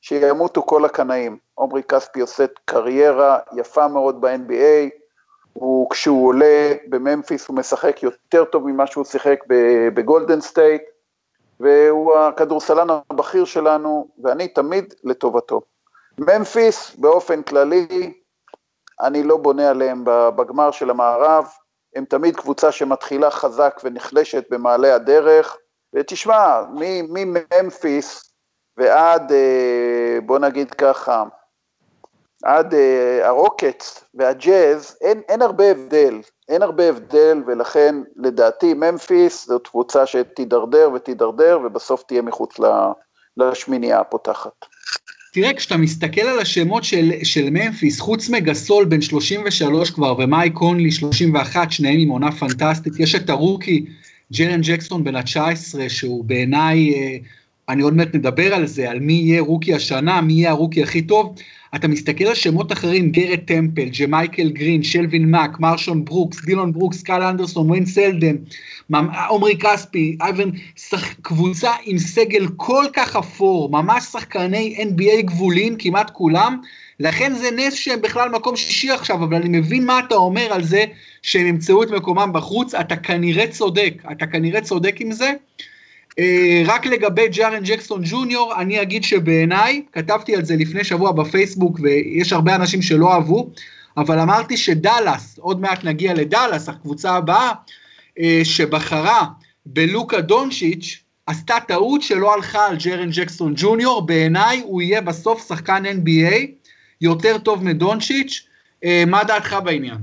[0.00, 1.38] שימותו כל הקנאים.
[1.54, 4.90] עומרי כספי עושה קריירה יפה מאוד ב-NBA,
[5.52, 9.44] הוא, כשהוא עולה בממפיס הוא משחק יותר טוב ממה שהוא שיחק
[9.94, 10.82] בגולדן סטייט,
[11.60, 15.60] והוא הכדורסלן הבכיר שלנו, ואני תמיד לטובתו.
[16.18, 18.12] ממפיס באופן כללי,
[19.00, 21.46] אני לא בונה עליהם בגמר של המערב,
[21.96, 25.56] הם תמיד קבוצה שמתחילה חזק ונחלשת במעלה הדרך,
[25.94, 26.60] ותשמע,
[27.08, 28.27] מממפיס
[28.78, 31.24] ועד, אה, בוא נגיד ככה,
[32.42, 32.76] עד uh,
[33.26, 40.90] הרוקטס והג'אז, אין, אין הרבה הבדל, אין הרבה הבדל, ולכן לדעתי ממפיס זאת קבוצה שתידרדר
[40.94, 42.54] ותידרדר, ובסוף תהיה מחוץ
[43.36, 44.64] לשמינייה הפותחת.
[45.32, 50.90] תראה, כשאתה מסתכל על השמות של, של ממפיס, חוץ מגסול בן 33 כבר, ומאי קונלי
[50.90, 53.86] 31, שניהם עם עונה פנטסטית, יש את הרוקי,
[54.32, 56.92] ג'רן ג'קסון בן ה-19, שהוא בעיניי...
[57.68, 61.02] אני עוד מעט נדבר על זה, על מי יהיה רוקי השנה, מי יהיה הרוקי הכי
[61.02, 61.34] טוב.
[61.74, 67.02] אתה מסתכל על שמות אחרים, גארט טמפל, ג'מייקל גרין, שלווין מאק, מרשון ברוקס, דילון ברוקס,
[67.02, 68.36] קייל אנדרסון, ווין סלדן,
[69.28, 71.12] עומרי כספי, אייבן, שח...
[71.22, 76.60] קבוצה עם סגל כל כך אפור, ממש שחקני NBA גבוליים, כמעט כולם,
[77.00, 80.64] לכן זה נס שהם בכלל מקום שישי עכשיו, אבל אני מבין מה אתה אומר על
[80.64, 80.84] זה
[81.22, 85.32] שהם ימצאו את מקומם בחוץ, אתה כנראה צודק, אתה כנראה צודק עם זה.
[86.18, 91.78] אה, רק לגבי ג'ארן ג'קסון ג'וניור, אני אגיד שבעיניי, כתבתי על זה לפני שבוע בפייסבוק,
[91.82, 93.50] ויש הרבה אנשים שלא אהבו,
[93.96, 97.52] אבל אמרתי שדאלאס, עוד מעט נגיע לדאלאס, הקבוצה הבאה,
[98.18, 99.26] אה, שבחרה
[99.66, 105.82] בלוקה דונצ'יץ', עשתה טעות שלא הלכה על ג'רן ג'קסון ג'וניור, בעיניי הוא יהיה בסוף שחקן
[105.86, 106.34] NBA
[107.00, 108.46] יותר טוב מדונצ'יץ',
[108.84, 109.98] אה, מה דעתך בעניין?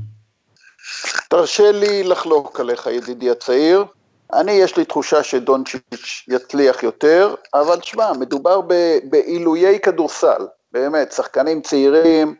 [1.30, 3.86] תרשה לי לחלוק עליך, ידידי הצעיר.
[4.36, 8.62] אני, יש לי תחושה שדונצ'יץ' יצליח יותר, אבל תשמע, מדובר
[9.04, 12.36] בעילויי כדורסל, באמת, שחקנים צעירים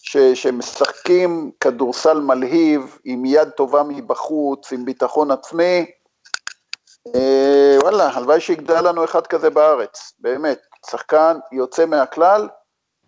[0.00, 5.86] ש, שמשחקים כדורסל מלהיב, עם יד טובה מבחוץ, עם ביטחון עצמי.
[7.14, 12.48] אה, וואלה, הלוואי שיגדל לנו אחד כזה בארץ, באמת, שחקן יוצא מהכלל.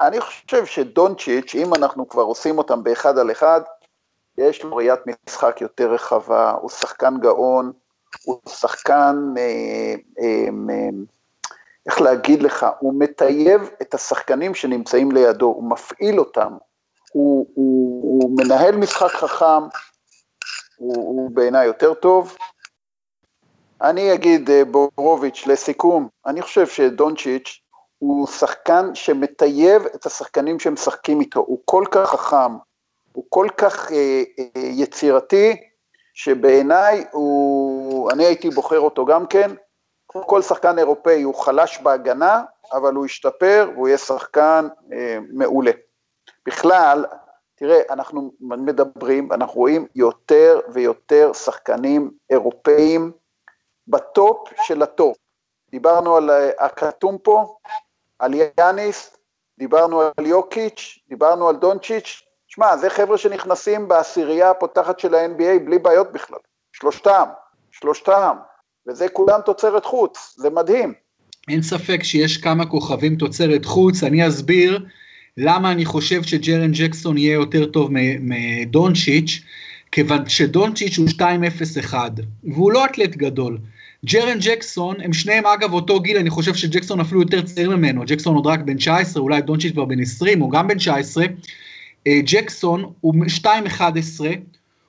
[0.00, 3.60] אני חושב שדונצ'יץ', אם אנחנו כבר עושים אותם באחד על אחד,
[4.38, 7.72] יש לו ראיית משחק יותר רחבה, הוא שחקן גאון,
[8.24, 10.88] הוא שחקן, אה, אה, אה,
[11.86, 16.52] איך להגיד לך, הוא מטייב את השחקנים שנמצאים לידו, הוא מפעיל אותם,
[17.12, 19.62] הוא, הוא, הוא מנהל משחק חכם,
[20.76, 22.36] הוא, הוא בעיניי יותר טוב.
[23.82, 27.60] אני אגיד, בורוביץ', לסיכום, אני חושב שדונצ'יץ'
[28.00, 32.56] הוא שחקן שמטייב את השחקנים שמשחקים איתו, הוא כל כך חכם,
[33.12, 35.56] הוא כל כך אה, אה, יצירתי,
[36.24, 39.50] שבעיניי הוא, אני הייתי בוחר אותו גם כן,
[40.06, 45.70] כל שחקן אירופאי הוא חלש בהגנה, אבל הוא ישתפר והוא יהיה שחקן אה, מעולה.
[46.46, 47.04] בכלל,
[47.54, 53.12] תראה, אנחנו מדברים, אנחנו רואים יותר ויותר שחקנים אירופאים
[53.88, 55.16] בטופ של הטופ.
[55.70, 57.56] דיברנו על הכתום פה,
[58.18, 59.16] על יאניס,
[59.58, 62.22] דיברנו על יוקיץ', דיברנו על דונצ'יץ',
[62.54, 66.38] שמע, זה חבר'ה שנכנסים בעשירייה הפותחת של ה-NBA בלי בעיות בכלל.
[66.72, 67.24] שלושתם,
[67.70, 68.36] שלושתם,
[68.88, 70.94] וזה כולם תוצרת חוץ, זה מדהים.
[71.48, 74.86] אין ספק שיש כמה כוכבים תוצרת חוץ, אני אסביר
[75.36, 79.40] למה אני חושב שג'רן ג'קסון יהיה יותר טוב מדונצ'יץ',
[79.92, 81.08] כיוון שדונצ'יץ' הוא
[81.90, 81.94] 2-0-1,
[82.44, 83.58] והוא לא אתלט גדול.
[84.04, 88.34] ג'רן ג'קסון, הם שניהם אגב אותו גיל, אני חושב שג'קסון אפילו יותר צעיר ממנו, ג'קסון
[88.34, 91.28] עוד רק בן 19, אולי דונצ'יץ' כבר בן 20, הוא גם בן 19, אה,
[92.08, 93.48] ג'קסון הוא 2-11,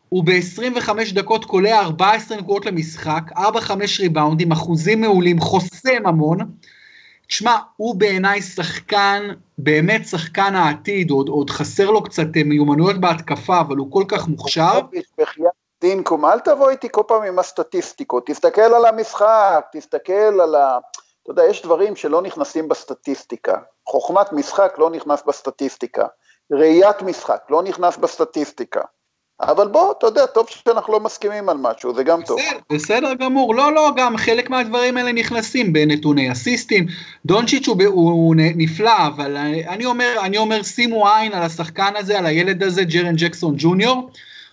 [0.10, 3.39] הוא ב-25 דקות קולע 14 נקודות למשחק, 4-5
[4.00, 6.38] ריבאונדים, אחוזים מעולים, חוסם המון.
[7.28, 13.60] תשמע, הוא בעיניי שחקן, באמת שחקן העתיד, עוד, עוד חסר לו קצת אה, מיומנויות בהתקפה,
[13.60, 14.80] אבל הוא כל כך מוכשר.
[15.82, 20.80] דינקום, אל תבוא איתי כל פעם עם הסטטיסטיקות, תסתכל על המשחק, תסתכל על ה...
[21.24, 23.58] אתה יודע, יש דברים שלא נכנסים בסטטיסטיקה.
[23.88, 26.06] חוכמת משחק לא נכנס בסטטיסטיקה.
[26.51, 28.82] ראיית משחק, לא נכנס בסטטיסטיקה.
[29.41, 32.39] אבל בוא, אתה יודע, טוב שאנחנו לא מסכימים על משהו, זה גם בסדר, טוב.
[32.71, 36.86] בסדר גמור, לא, לא, גם חלק מהדברים האלה נכנסים בנתוני אסיסטים.
[37.25, 42.25] דונצ'יץ' הוא, הוא נפלא, אבל אני אומר, אני אומר, שימו עין על השחקן הזה, על
[42.25, 44.12] הילד הזה, ג'רן ג'קסון ג'וניור.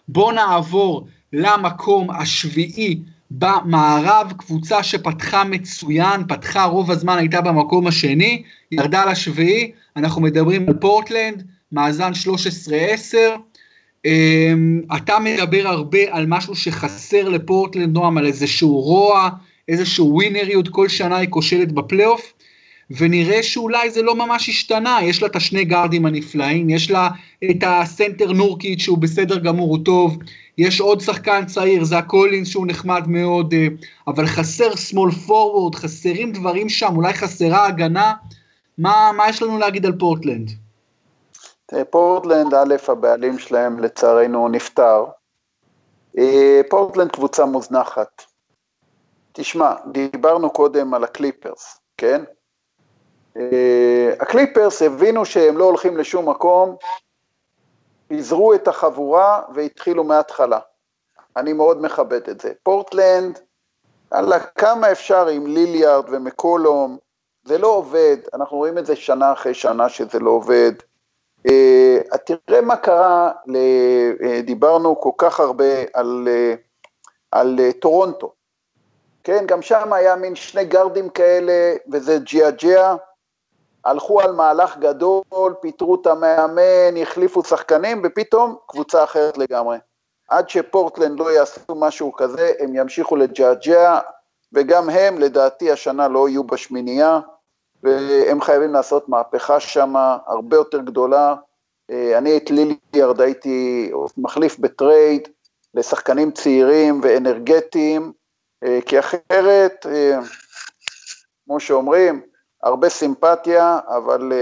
[0.08, 9.04] בואו נעבור למקום השביעי במערב, קבוצה שפתחה מצוין, פתחה רוב הזמן, הייתה במקום השני, ירדה
[9.04, 11.57] לשביעי, אנחנו מדברים על פורטלנד.
[11.72, 13.16] מאזן 13-10.
[14.04, 19.28] אמ, אתה מדבר הרבה על משהו שחסר לפורטלנד נועם, על איזשהו רוע,
[19.68, 22.32] איזשהו ווינריות, כל שנה היא כושלת בפלייאוף,
[22.90, 27.08] ונראה שאולי זה לא ממש השתנה, יש לה את השני גארדים הנפלאים, יש לה
[27.50, 30.18] את הסנטר נורקיץ' שהוא בסדר גמור, הוא טוב,
[30.58, 33.66] יש עוד שחקן צעיר, זה הקולינס שהוא נחמד מאוד, אה,
[34.06, 38.12] אבל חסר small forward, חסרים דברים שם, אולי חסרה הגנה,
[38.78, 40.50] מה, מה יש לנו להגיד על פורטלנד?
[41.74, 45.04] אה, פורטלנד, א', הבעלים שלהם לצערנו נפטר.
[46.18, 48.22] אה, פורטלנד קבוצה מוזנחת.
[49.32, 52.24] תשמע, דיברנו קודם על הקליפרס, כן?
[53.36, 56.76] אה, הקליפרס הבינו שהם לא הולכים לשום מקום,
[58.08, 60.58] פיזרו את החבורה והתחילו מההתחלה.
[61.36, 62.52] אני מאוד מכבד את זה.
[62.62, 63.38] פורטלנד,
[64.14, 66.98] אללה, כמה אפשר עם ליליארד ומקולום,
[67.44, 70.72] זה לא עובד, אנחנו רואים את זה שנה אחרי שנה שזה לא עובד.
[71.48, 76.56] Uh, תראה מה קרה, uh, דיברנו כל כך הרבה על, uh,
[77.32, 78.32] על טורונטו,
[79.24, 82.96] כן, גם שם היה מין שני גרדים כאלה, וזה ג'יה ג'יה,
[83.84, 89.78] הלכו על מהלך גדול, פיטרו את המאמן, החליפו שחקנים, ופתאום קבוצה אחרת לגמרי.
[90.28, 93.98] עד שפורטלנד לא יעשו משהו כזה, הם ימשיכו לג'עג'ע,
[94.52, 97.20] וגם הם, לדעתי, השנה לא יהיו בשמינייה,
[97.82, 99.94] והם חייבים לעשות מהפכה שם
[100.26, 101.34] הרבה יותר גדולה.
[101.90, 105.28] אה, אני את ליליארד הייתי מחליף בטרייד
[105.74, 108.12] לשחקנים צעירים ואנרגטיים,
[108.64, 110.18] אה, כי אחרת, אה,
[111.44, 112.20] כמו שאומרים,
[112.62, 114.32] הרבה סימפתיה, אבל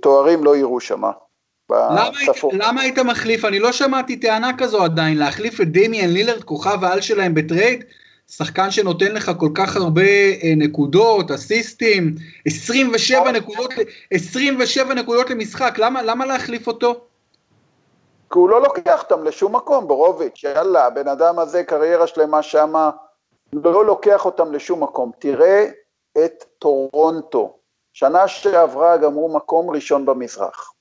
[0.00, 1.10] תוארים לא יראו שמה.
[1.70, 2.10] למה,
[2.52, 3.44] למה היית מחליף?
[3.44, 7.84] אני לא שמעתי טענה כזו עדיין, להחליף את דמיאן לילרד, כוכב העל שלהם בטרייד,
[8.36, 12.14] שחקן שנותן לך כל כך הרבה אה, נקודות, אסיסטים,
[12.46, 13.70] 27 נקודות,
[14.10, 16.92] 27 נקודות למשחק, למה, למה להחליף אותו?
[18.32, 22.90] כי הוא לא לוקח אותם לשום מקום, בורוביץ', יאללה, הבן אדם הזה, קריירה שלמה שמה,
[23.52, 25.10] לא לוקח אותם לשום מקום.
[25.18, 25.66] תראה
[26.24, 27.56] את טורונטו,
[27.92, 30.72] שנה שעברה גמרו מקום ראשון במזרח.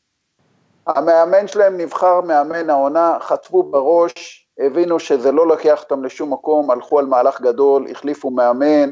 [0.88, 7.00] המאמן שלהם נבחר מאמן העונה, חטפו בראש, הבינו שזה לא לוקח אותם לשום מקום, הלכו
[7.00, 8.92] על מהלך גדול, החליפו מאמן,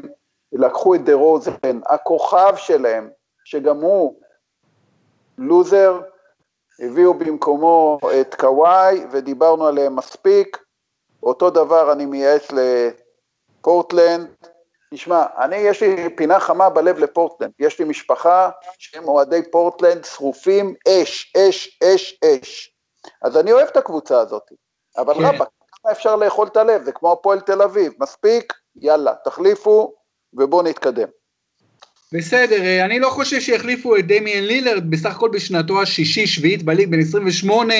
[0.52, 3.10] לקחו את דה רוזן, הכוכב שלהם,
[3.44, 4.20] שגם הוא
[5.38, 6.00] לוזר,
[6.78, 10.58] הביאו במקומו את קוואי ודיברנו עליהם מספיק.
[11.22, 12.48] אותו דבר אני מייעץ
[13.60, 14.28] לפורטלנד,
[14.94, 20.74] תשמע, אני, יש לי פינה חמה בלב לפורטלנד, יש לי משפחה שהם אוהדי פורטלנד שרופים
[20.88, 22.76] אש, אש, אש, אש.
[23.22, 24.52] אז אני אוהב את הקבוצה הזאת,
[24.98, 25.20] אבל כן.
[25.20, 25.48] רבאק,
[25.82, 29.92] כמה אפשר לאכול את הלב, זה כמו הפועל תל אביב, מספיק, יאללה, תחליפו
[30.34, 31.08] ובואו נתקדם.
[32.12, 37.00] בסדר, אה, אני לא חושב שיחליפו את דמיאן לילרד, בסך הכל בשנתו השישי-שביעית בליג, בן
[37.00, 37.74] 28,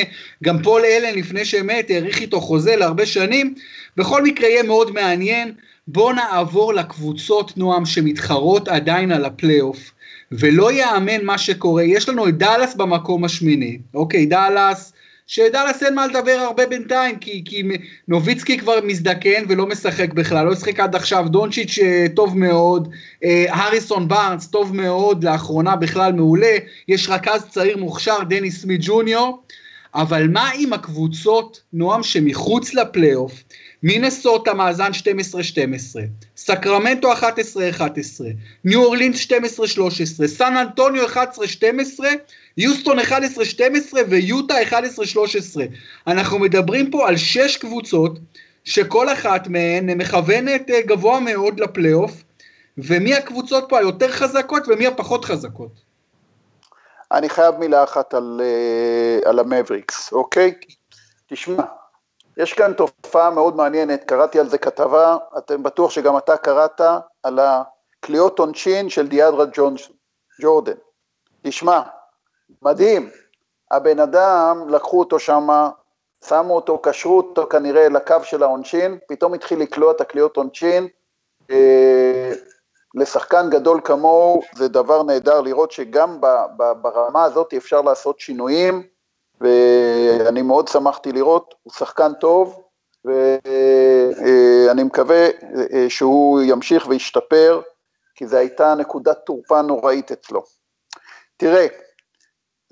[0.44, 3.54] גם פול אלן לפני שמת, האריך איתו חוזה להרבה שנים,
[3.96, 5.54] בכל מקרה יהיה מאוד מעניין.
[5.86, 9.90] בואו נעבור לקבוצות, נועם, שמתחרות עדיין על הפלייאוף,
[10.32, 11.82] ולא יאמן מה שקורה.
[11.82, 14.91] יש לנו את דאלאס במקום השמיני, אוקיי, דאלאס,
[15.32, 17.62] שדאלאס אין מה לדבר הרבה בינתיים, כי, כי
[18.08, 22.88] נוביצקי כבר מזדקן ולא משחק בכלל, לא שיחק עד עכשיו, דונצ'יץ' אה, טוב מאוד,
[23.24, 26.56] אה, הריסון בארנס טוב מאוד, לאחרונה בכלל מעולה,
[26.88, 29.42] יש רכז צעיר מוכשר, דניס סמית' ג'וניור,
[29.94, 33.42] אבל מה עם הקבוצות, נועם, שמחוץ לפלייאוף,
[33.82, 35.98] מינסוטה מאזן 12-12,
[36.36, 37.16] סקרמנטו 11-11,
[38.64, 42.04] ניו אורלינס 12-13, סן אנטוניו 11-12,
[42.56, 43.02] יוסטון 11-12
[44.08, 44.74] ויוטה 11-13.
[46.06, 48.18] אנחנו מדברים פה על שש קבוצות
[48.64, 52.12] שכל אחת מהן מכוונת אה, גבוה מאוד לפלייאוף,
[52.78, 55.72] ומי הקבוצות פה היותר חזקות ומי הפחות חזקות.
[57.12, 60.54] אני חייב מילה אחת על, אה, על המבריקס, אוקיי?
[61.26, 61.62] תשמע,
[62.36, 66.80] יש כאן תופעה מאוד מעניינת, קראתי על זה כתבה, אתם בטוח שגם אתה קראת
[67.22, 69.44] על הקליעות עונשין של דיאדרה
[70.40, 70.72] ג'ורדן.
[71.42, 71.80] תשמע,
[72.62, 73.10] מדהים,
[73.70, 75.70] הבן אדם, לקחו אותו שמה,
[76.28, 80.88] שמו אותו, קשרו אותו כנראה לקו של העונשין, פתאום התחיל לקלוע את הקליעות עונשין.
[81.50, 82.32] אה,
[82.94, 86.20] לשחקן גדול כמוהו זה דבר נהדר לראות שגם
[86.82, 88.82] ברמה הזאת אפשר לעשות שינויים.
[89.40, 92.62] ואני מאוד שמחתי לראות, הוא שחקן טוב,
[93.04, 95.28] ואני מקווה
[95.72, 97.60] אה, שהוא ימשיך וישתפר,
[98.14, 100.42] כי זו הייתה נקודת תורפה נוראית אצלו.
[101.36, 101.66] תראה,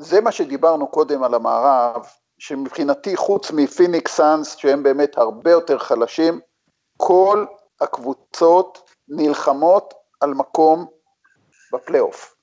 [0.01, 2.07] זה מה שדיברנו קודם על המערב,
[2.39, 6.41] שמבחינתי חוץ מפיניקס סאנס, שהם באמת הרבה יותר חלשים,
[6.97, 7.47] כל
[7.81, 10.87] הקבוצות נלחמות על מקום
[11.73, 12.35] בפלייאוף.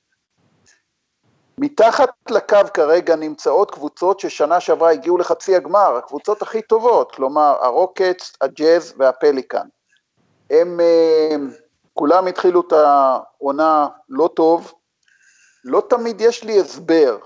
[1.57, 8.33] מתחת לקו כרגע נמצאות קבוצות ששנה שעברה הגיעו לחצי הגמר, הקבוצות הכי טובות, כלומר הרוקטס,
[8.41, 9.67] הג'אז והפליקן.
[10.49, 11.35] הם אה,
[11.93, 14.73] כולם התחילו את העונה לא טוב,
[15.63, 17.17] לא תמיד יש לי הסבר.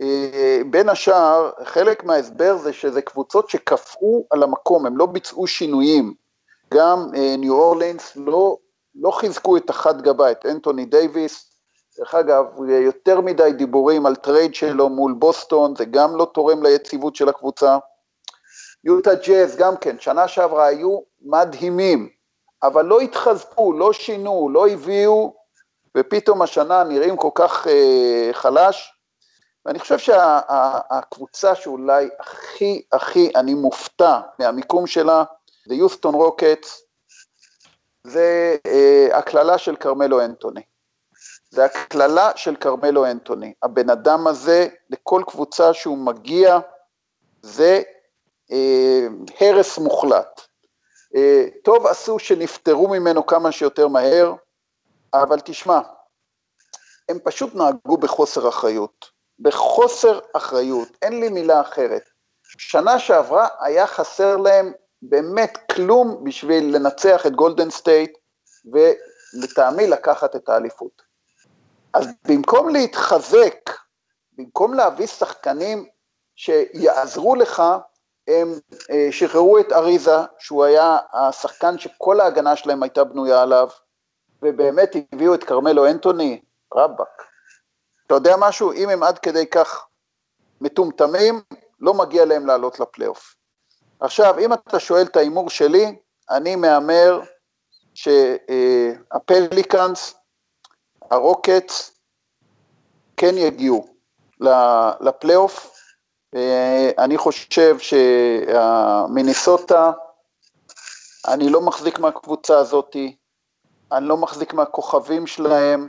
[0.00, 6.14] אה, בין השאר, חלק מההסבר זה שזה קבוצות שקפאו על המקום, הם לא ביצעו שינויים.
[6.74, 8.56] גם ניו אה, אורלינס לא,
[8.94, 11.50] לא חיזקו את החד גבה, את אנטוני דייוויס,
[11.98, 17.16] דרך אגב, יותר מדי דיבורים על טרייד שלו מול בוסטון, זה גם לא תורם ליציבות
[17.16, 17.78] של הקבוצה.
[18.84, 22.08] יוטה ג'אז גם כן, שנה שעברה היו מדהימים,
[22.62, 25.34] אבל לא התחזקו, לא שינו, לא הביאו,
[25.96, 28.99] ופתאום השנה נראים כל כך אה, חלש.
[29.66, 35.24] ואני חושב שהקבוצה שה, שאולי הכי הכי אני מופתע מהמיקום שלה,
[35.68, 36.82] זה יוסטון רוקטס,
[38.04, 40.62] זה אה, הקללה של כרמלו אנטוני.
[41.50, 43.54] זה הקללה של כרמלו אנטוני.
[43.62, 46.58] הבן אדם הזה, לכל קבוצה שהוא מגיע,
[47.42, 47.82] זה
[48.52, 49.06] אה,
[49.40, 50.40] הרס מוחלט.
[51.16, 54.34] אה, טוב עשו שנפטרו ממנו כמה שיותר מהר,
[55.14, 55.80] אבל תשמע,
[57.08, 59.19] הם פשוט נהגו בחוסר אחריות.
[59.40, 62.02] בחוסר אחריות, אין לי מילה אחרת.
[62.58, 64.72] שנה שעברה היה חסר להם
[65.02, 68.18] באמת כלום בשביל לנצח את גולדן סטייט
[68.72, 71.02] ולטעמי לקחת את האליפות.
[71.94, 73.70] אז במקום להתחזק,
[74.38, 75.86] במקום להביא שחקנים
[76.36, 77.62] שיעזרו לך,
[78.28, 78.52] הם
[78.90, 83.68] אה, שחררו את אריזה, שהוא היה השחקן שכל ההגנה שלהם הייתה בנויה עליו,
[84.42, 86.40] ובאמת הביאו את כרמלו אנטוני,
[86.74, 87.29] רבאק.
[88.10, 88.72] אתה יודע משהו?
[88.72, 89.86] אם הם עד כדי כך
[90.60, 91.42] מטומטמים,
[91.80, 93.34] לא מגיע להם לעלות לפלייאוף.
[94.00, 95.98] עכשיו, אם אתה שואל את ההימור שלי,
[96.30, 97.20] אני מהמר
[99.14, 100.14] שהפליקאנס,
[101.10, 102.00] הרוקטס,
[103.16, 103.94] כן יגיעו
[105.00, 105.72] לפלייאוף.
[106.98, 109.92] אני חושב שהמיניסוטה,
[111.28, 113.16] אני לא מחזיק מהקבוצה הזאתי,
[113.92, 115.88] אני לא מחזיק מהכוכבים שלהם.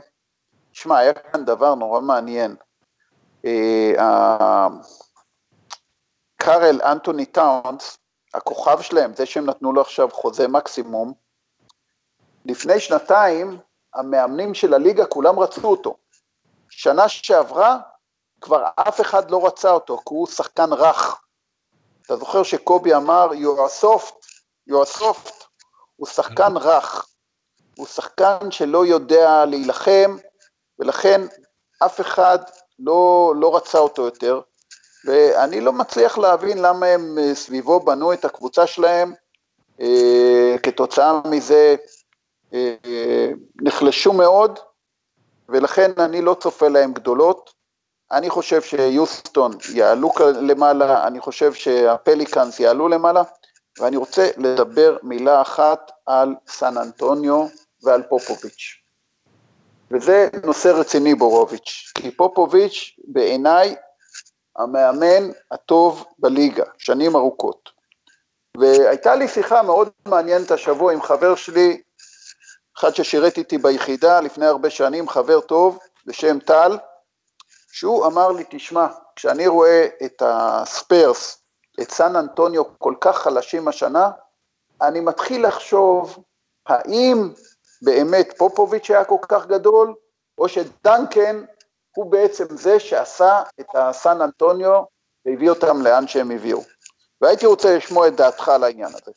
[0.72, 2.56] שמע, היה כאן דבר נורא מעניין.
[3.44, 4.68] אה,
[6.36, 7.98] קארל אנטוני טאונס,
[8.34, 11.12] הכוכב שלהם, זה שהם נתנו לו עכשיו חוזה מקסימום,
[12.44, 13.58] לפני שנתיים
[13.94, 15.96] המאמנים של הליגה כולם רצו אותו.
[16.68, 17.78] שנה שעברה
[18.40, 21.22] כבר אף אחד לא רצה אותו, כי הוא שחקן רך.
[22.06, 24.14] אתה זוכר שקובי אמר, you are soft,
[24.70, 25.32] you are soft,
[25.96, 27.06] הוא שחקן רך,
[27.76, 30.16] הוא שחקן שלא יודע להילחם,
[30.78, 31.20] ולכן
[31.84, 32.38] אף אחד
[32.78, 34.40] לא, לא רצה אותו יותר,
[35.04, 39.14] ואני לא מצליח להבין למה הם אה, סביבו בנו את הקבוצה שלהם,
[39.80, 41.76] אה, כתוצאה מזה
[42.54, 42.74] אה,
[43.62, 44.58] נחלשו מאוד,
[45.48, 47.50] ולכן אני לא צופה להם גדולות.
[48.12, 50.10] אני חושב שיוסטון יעלו
[50.40, 53.22] למעלה, אני חושב שהפליקאנס יעלו למעלה,
[53.80, 57.46] ואני רוצה לדבר מילה אחת על סן אנטוניו
[57.82, 58.81] ועל פופוביץ'.
[59.92, 63.76] וזה נושא רציני בורוביץ', כי פופוביץ' בעיניי
[64.56, 67.70] המאמן הטוב בליגה, שנים ארוכות.
[68.56, 71.82] והייתה לי שיחה מאוד מעניינת השבוע עם חבר שלי,
[72.78, 76.78] אחד ששירת איתי ביחידה לפני הרבה שנים, חבר טוב בשם טל,
[77.72, 78.86] שהוא אמר לי, תשמע,
[79.16, 81.42] כשאני רואה את הספיירס,
[81.80, 84.10] את סן אנטוניו כל כך חלשים השנה,
[84.82, 86.24] אני מתחיל לחשוב,
[86.66, 87.32] האם
[87.82, 89.94] באמת פופוביץ' היה כל כך גדול,
[90.38, 91.44] או שדנקן
[91.96, 94.82] הוא בעצם זה שעשה את הסן אנטוניו
[95.26, 96.62] והביא אותם לאן שהם הביאו.
[97.20, 99.12] והייתי רוצה לשמוע את דעתך על העניין הזה.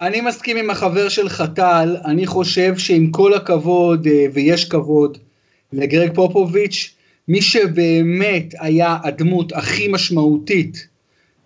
[0.00, 5.18] אני מסכים עם החבר שלך טל, אני חושב שעם כל הכבוד, אה, ויש כבוד,
[5.72, 6.94] לגרג פופוביץ',
[7.28, 10.86] מי שבאמת היה הדמות הכי משמעותית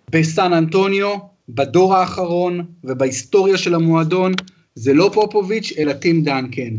[0.09, 1.15] בסן אנטוניו,
[1.49, 4.33] בדור האחרון ובהיסטוריה של המועדון,
[4.75, 6.69] זה לא פופוביץ', אלא טים דנקן.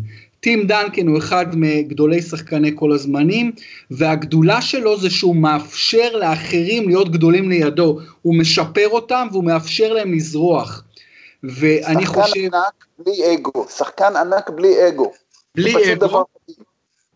[0.41, 3.53] טים דנקן הוא אחד מגדולי שחקני כל הזמנים,
[3.91, 7.99] והגדולה שלו זה שהוא מאפשר לאחרים להיות גדולים לידו.
[8.23, 10.83] הוא משפר אותם והוא מאפשר להם לזרוח.
[11.43, 12.23] ואני חושב...
[12.27, 15.13] שחקן ענק בלי אגו, שחקן ענק בלי אגו.
[15.55, 16.25] בלי אגו.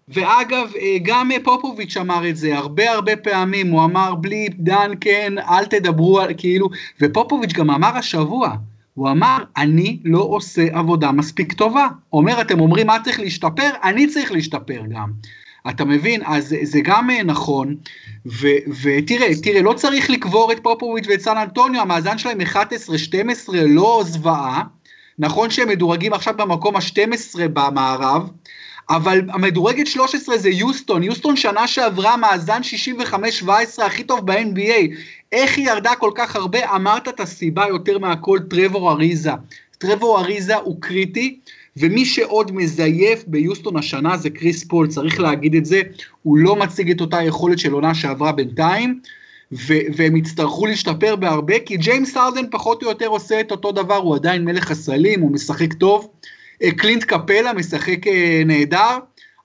[0.08, 5.64] ואגב, אה, גם פופוביץ' אמר את זה הרבה הרבה פעמים, הוא אמר בלי דנקן, אל
[5.64, 6.68] תדברו, על, כאילו,
[7.00, 8.54] ופופוביץ' גם אמר השבוע,
[8.94, 11.88] הוא אמר, אני לא עושה עבודה מספיק טובה.
[12.12, 13.70] אומר, אתם אומרים מה צריך להשתפר?
[13.82, 15.10] אני צריך להשתפר גם.
[15.68, 16.22] אתה מבין?
[16.24, 17.76] אז זה גם אה, נכון,
[18.82, 22.54] ותראה, תראה, לא צריך לקבור את פופוביץ' ואת סן אנטוניו, המאזן שלהם 11-12
[23.52, 24.62] לא זוועה,
[25.18, 28.30] נכון שהם מדורגים עכשיו במקום ה-12 במערב,
[28.90, 32.60] אבל המדורגת 13 זה יוסטון, יוסטון שנה שעברה מאזן
[33.12, 34.96] 65-17 הכי טוב ב-NBA,
[35.32, 36.74] איך היא ירדה כל כך הרבה?
[36.74, 39.30] אמרת את הסיבה יותר מהכל, טרבור אריזה.
[39.78, 41.38] טרבור אריזה הוא קריטי,
[41.76, 45.82] ומי שעוד מזייף ביוסטון השנה זה קריס פול, צריך להגיד את זה,
[46.22, 49.00] הוא לא מציג את אותה יכולת של עונה שעברה בינתיים,
[49.52, 53.96] ו- והם יצטרכו להשתפר בהרבה, כי ג'יימס הארדן פחות או יותר עושה את אותו דבר,
[53.96, 56.08] הוא עדיין מלך הסלים, הוא משחק טוב,
[56.78, 58.98] קלינט קפלה משחק אה, נהדר,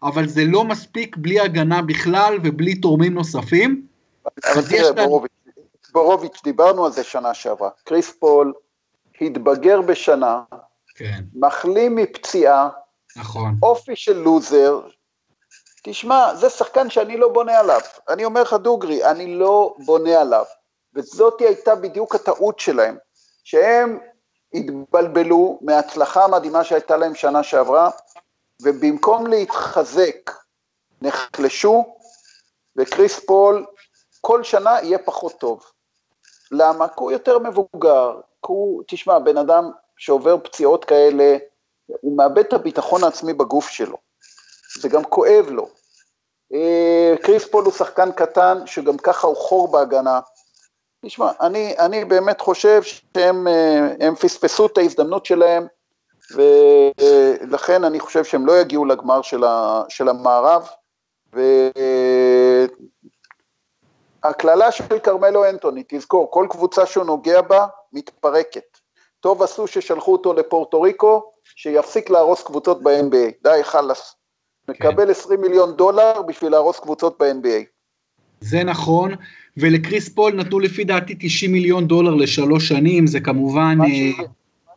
[0.04, 3.88] אבל זה לא מספיק בלי הגנה בכלל ובלי תורמים נוספים.
[4.54, 5.32] אבל תראה, בורוביץ',
[5.92, 7.70] בורוביץ', דיברנו על זה שנה שעברה.
[7.84, 8.54] קריס פול
[9.22, 10.42] התבגר בשנה,
[10.96, 11.20] כן.
[11.36, 12.70] מחלים מפציעה,
[13.16, 13.56] נכון.
[13.64, 14.80] אופי של לוזר.
[15.84, 17.80] תשמע, זה שחקן שאני לא בונה עליו.
[18.10, 20.44] אני אומר לך דוגרי, אני לא בונה עליו.
[20.96, 22.96] וזאת הייתה בדיוק הטעות שלהם,
[23.44, 24.00] שהם
[24.56, 27.90] התבלבלו מההצלחה המדהימה שהייתה להם שנה שעברה,
[28.62, 30.32] ובמקום להתחזק,
[31.02, 31.96] נחלשו,
[32.78, 33.66] וקריס פול
[34.22, 35.64] כל שנה יהיה פחות טוב.
[36.52, 36.88] למה?
[36.88, 41.38] כי הוא יותר מבוגר, הוא, תשמע, בן אדם שעובר פציעות כאלה,
[41.88, 43.98] הוא מאבד את הביטחון העצמי בגוף שלו.
[44.80, 45.70] זה גם כואב לו.
[46.54, 50.20] אה, קריס פול הוא שחקן קטן, שגם ככה הוא חור בהגנה.
[51.06, 55.68] תשמע, אני, אני באמת חושב שהם אה, פספסו את ההזדמנות שלהם,
[56.32, 60.68] ולכן אני חושב שהם לא יגיעו לגמר של, ה, של המערב,
[64.24, 68.78] והקללה של כרמלו אנטוני, תזכור, כל קבוצה שהוא נוגע בה מתפרקת.
[69.20, 74.16] טוב עשו ששלחו אותו לפורטו ריקו, שיפסיק להרוס קבוצות ב-NBA, די חלאס.
[74.68, 74.74] כן.
[74.74, 77.75] מקבל 20 מיליון דולר בשביל להרוס קבוצות ב-NBA.
[78.42, 79.12] זה נכון,
[79.58, 83.78] ולקריס פול נתנו לפי דעתי 90 מיליון דולר לשלוש שנים, זה כמובן...
[83.78, 84.26] מה אה,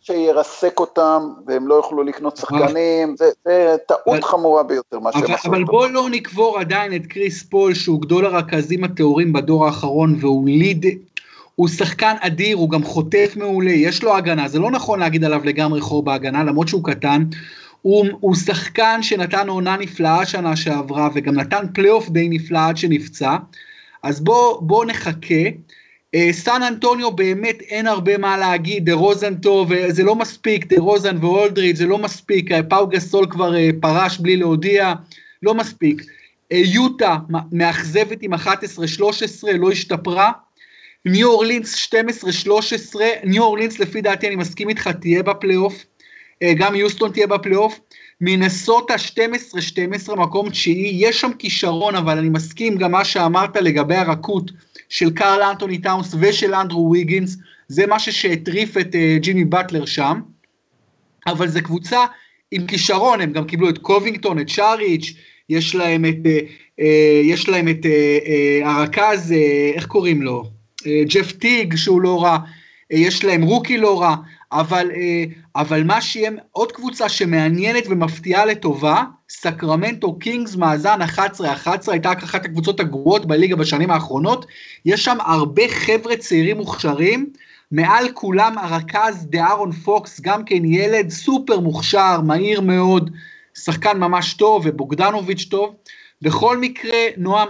[0.00, 5.34] שירסק אותם, והם לא יוכלו לקנות שחקנים, זה, זה טעות אבל, חמורה ביותר, מה שהם
[5.34, 5.48] עשו.
[5.48, 10.48] אבל בואו לא נקבור עדיין את קריס פול, שהוא גדול הרכזים הטהורים בדור האחרון, והוא
[10.48, 10.86] ליד,
[11.54, 15.40] הוא שחקן אדיר, הוא גם חוטף מעולה, יש לו הגנה, זה לא נכון להגיד עליו
[15.44, 17.24] לגמרי חור בהגנה, למרות שהוא קטן.
[17.82, 23.36] הוא, הוא שחקן שנתן עונה נפלאה שנה שעברה, וגם נתן פלייאוף די נפלא עד שנפצע.
[24.02, 25.44] אז בואו בוא נחכה.
[26.14, 30.66] אה, סן אנטוניו באמת אין הרבה מה להגיד, דה רוזן טוב, אה, זה לא מספיק,
[30.66, 34.94] דה רוזן ואולדריג' זה לא מספיק, אה, פאו גסול כבר פרש בלי להודיע,
[35.42, 36.02] לא מספיק.
[36.50, 37.16] יוטה
[37.52, 40.32] מאכזבת עם 11-13, לא השתפרה.
[41.04, 45.84] ניו אורלינס 12-13, ניו אורלינס לפי דעתי אני מסכים איתך תהיה בפלייאוף,
[46.56, 47.80] גם יוסטון תהיה בפלייאוף.
[48.20, 48.94] מינסוטה
[50.08, 54.50] 12-12 מקום תשיעי, יש שם כישרון אבל אני מסכים גם מה שאמרת לגבי הרכות.
[54.88, 57.36] של קארל אנטוני טאונס ושל אנדרו ויגינס,
[57.68, 60.20] זה משהו שהטריף את אה, ג'ימי באטלר שם,
[61.26, 62.04] אבל זו קבוצה
[62.50, 65.14] עם כישרון, הם גם קיבלו את קובינגטון, את שאריץ',
[65.48, 66.28] יש להם את, אה,
[66.80, 66.84] אה,
[67.24, 70.44] יש להם את אה, אה, הרכז, אה, איך קוראים לו?
[70.80, 74.16] אה, ג'ף טיג שהוא לא רע, אה, יש להם רוקי לא רע,
[74.52, 75.24] אבל, אה,
[75.58, 81.18] אבל מה שיהיה עוד קבוצה שמעניינת ומפתיעה לטובה, סקרמנטו קינגס מאזן 11-11,
[81.86, 84.46] הייתה אחת הקבוצות הגרועות בליגה בשנים האחרונות,
[84.84, 87.32] יש שם הרבה חבר'ה צעירים מוכשרים,
[87.72, 93.10] מעל כולם הרכז דארון פוקס, גם כן ילד סופר מוכשר, מהיר מאוד,
[93.54, 95.74] שחקן ממש טוב ובוגדנוביץ' טוב.
[96.22, 97.48] בכל מקרה, נועם,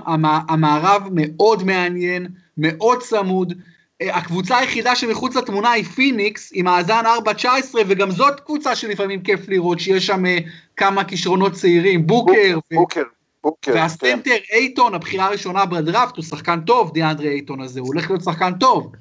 [0.48, 2.26] המערב מאוד מעניין,
[2.58, 3.54] מאוד צמוד,
[4.02, 7.46] הקבוצה היחידה שמחוץ לתמונה היא פיניקס, עם מאזן 4-19,
[7.86, 10.28] וגם זאת קבוצה שלפעמים כיף לראות, שיש שם אה,
[10.76, 12.58] כמה כישרונות צעירים, בוקר.
[12.72, 13.02] בוקר,
[13.42, 13.72] בוקר.
[13.74, 14.56] והסנטר כן.
[14.56, 18.92] אייטון, הבחירה הראשונה בדראפט, הוא שחקן טוב, דיאנדרי אייטון הזה, הוא הולך להיות שחקן טוב.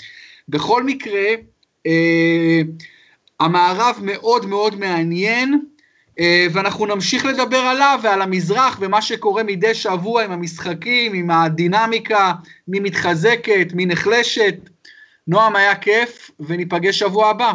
[0.49, 1.25] בכל מקרה,
[1.88, 1.89] אה,
[3.39, 5.61] המערב מאוד מאוד מעניין,
[6.19, 6.21] uh,
[6.51, 12.33] ואנחנו נמשיך לדבר עליו ועל המזרח ומה שקורה מדי שבוע עם המשחקים, עם הדינמיקה,
[12.67, 14.55] מי מתחזקת, מי נחלשת.
[15.28, 17.51] נועם, היה כיף, וניפגש שבוע הבא.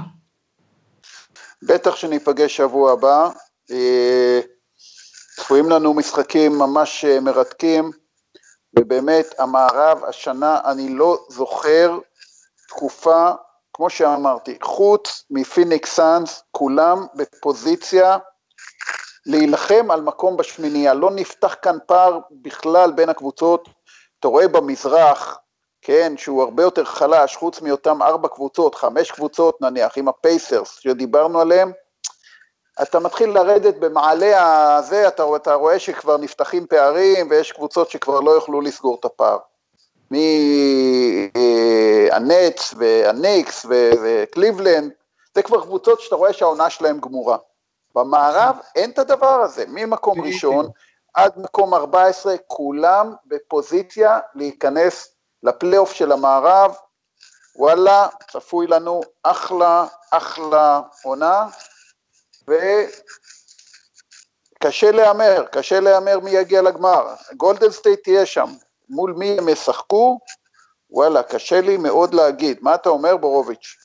[1.63, 3.29] בטח שניפגש שבוע הבא.
[3.71, 4.41] אה,
[5.37, 7.91] צפויים לנו משחקים ממש אה, מרתקים,
[8.79, 11.99] ובאמת המערב השנה, אני לא זוכר
[12.69, 13.31] תקופה,
[13.73, 18.19] כמו שאמרתי, חוץ מפיניקס סאנס, כולם בפוזיציה
[19.27, 23.69] להילחם על מקום בשמינייה, לא נפתח כאן פער בכלל בין הקבוצות,
[24.21, 25.39] אתה רואה במזרח,
[25.83, 31.41] כן, שהוא הרבה יותר חלש, חוץ מאותם ארבע קבוצות, חמש קבוצות נניח, עם הפייסרס שדיברנו
[31.41, 31.73] עליהם,
[32.83, 38.31] אתה מתחיל לרדת במעלה הזה, אתה, אתה רואה שכבר נפתחים פערים ויש קבוצות שכבר לא
[38.31, 39.39] יוכלו לסגור את הפער.
[42.11, 43.67] מהנטס והניקס
[44.03, 44.93] וקליבלנד,
[45.35, 47.37] זה כבר קבוצות שאתה רואה שהעונה שלהם גמורה.
[47.95, 50.69] במערב אין את הדבר הזה, ממקום ראשון
[51.15, 56.75] עד מקום 14, כולם בפוזיציה להיכנס לפלייאוף של המערב,
[57.57, 61.47] וואלה, צפוי לנו אחלה, אחלה עונה,
[64.59, 67.15] וקשה להמר, קשה להמר מי יגיע לגמר.
[67.37, 68.49] גולדן סטייט תהיה שם,
[68.89, 70.19] מול מי הם ישחקו,
[70.91, 72.59] וואלה, קשה לי מאוד להגיד.
[72.61, 73.77] מה אתה אומר, בורוביץ'?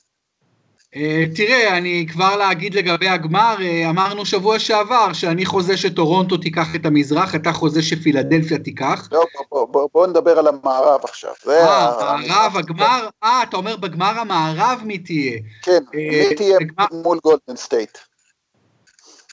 [0.96, 6.74] אה, תראה, אני כבר להגיד לגבי הגמר, אה, אמרנו שבוע שעבר שאני חוזה שטורונטו תיקח
[6.74, 9.08] את המזרח, אתה חוזה שפילדלפיה תיקח.
[9.12, 9.24] לא,
[9.92, 11.32] בוא, נדבר על המערב עכשיו.
[11.48, 15.38] אה, המערב, הגמר, אה, אתה אומר בגמר המערב מי תהיה.
[15.62, 16.58] כן, אה, מי תהיה.
[16.92, 17.98] מול גולדן סטייט.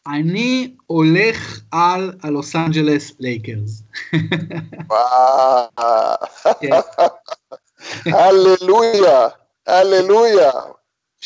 [0.07, 3.83] אני הולך על הלוס אנג'לס לייקרס.
[6.61, 6.69] כן.
[8.19, 9.27] הללויה,
[9.67, 10.51] הללויה.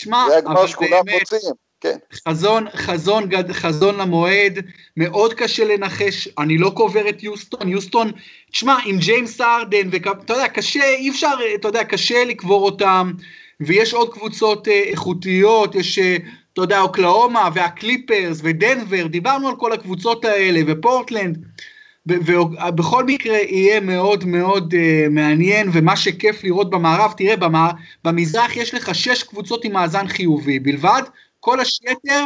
[0.04, 0.26] שמע,
[0.68, 1.40] שכולם רוצים,
[1.82, 1.98] כן.
[2.28, 4.60] חזון, חזון, חזון למועד,
[4.98, 8.12] מאוד קשה לנחש, אני לא קובר את יוסטון, יוסטון,
[8.52, 13.12] תשמע, עם ג'יימס ארדן, ואתה יודע, קשה, אי אפשר, אתה יודע, קשה לקבור אותם,
[13.60, 16.00] ויש עוד קבוצות איכותיות, יש,
[16.54, 21.46] אתה יודע, אוקלאומה והקליפרס ודנבר, דיברנו על כל הקבוצות האלה, ופורטלנד.
[22.10, 27.70] ובכל מקרה יהיה מאוד מאוד uh, מעניין, ומה שכיף לראות במערב, תראה, במע...
[28.04, 31.02] במזרח יש לך שש קבוצות עם מאזן חיובי בלבד,
[31.40, 32.26] כל היתר,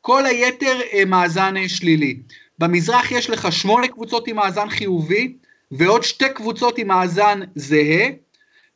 [0.00, 2.16] כל היתר uh, מאזן uh, שלילי.
[2.58, 5.36] במזרח יש לך שמונה קבוצות עם מאזן חיובי,
[5.70, 8.08] ועוד שתי קבוצות עם מאזן זהה,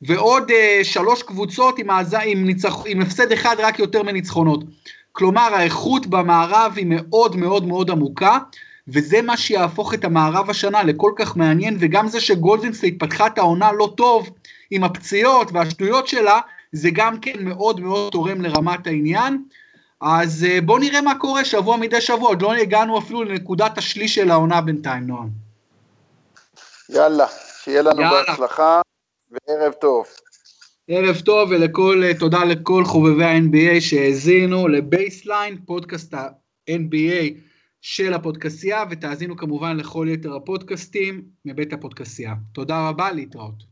[0.03, 4.65] ועוד uh, שלוש קבוצות עם, מאזן, עם, ניצח, עם הפסד אחד רק יותר מניצחונות.
[5.13, 8.39] כלומר, האיכות במערב היא מאוד מאוד מאוד עמוקה,
[8.89, 13.39] וזה מה שיהפוך את המערב השנה לכל כך מעניין, וגם זה שגולדן סטייט פתחה את
[13.39, 14.31] העונה לא טוב
[14.71, 16.41] עם הפציעות והשטויות שלה,
[16.73, 19.45] זה גם כן מאוד מאוד תורם לרמת העניין.
[20.01, 24.15] אז אה, בואו נראה מה קורה שבוע מדי שבוע, עוד לא הגענו אפילו לנקודת השליש
[24.15, 25.29] של העונה בינתיים, נועם.
[26.89, 27.27] יאללה,
[27.63, 28.23] שיהיה לנו יאללה.
[28.27, 28.81] בהצלחה
[29.31, 30.07] וערב טוב.
[30.89, 37.52] ערב טוב ולכל, אה, תודה לכל חובבי ה-NBA שהאזינו לבייסליין, פודקאסט ה-NBA
[37.83, 42.35] של הפודקסייה, ותאזינו כמובן לכל יתר הפודקאסטים מבית הפודקסייה.
[42.53, 43.65] תודה רבה, להתראות.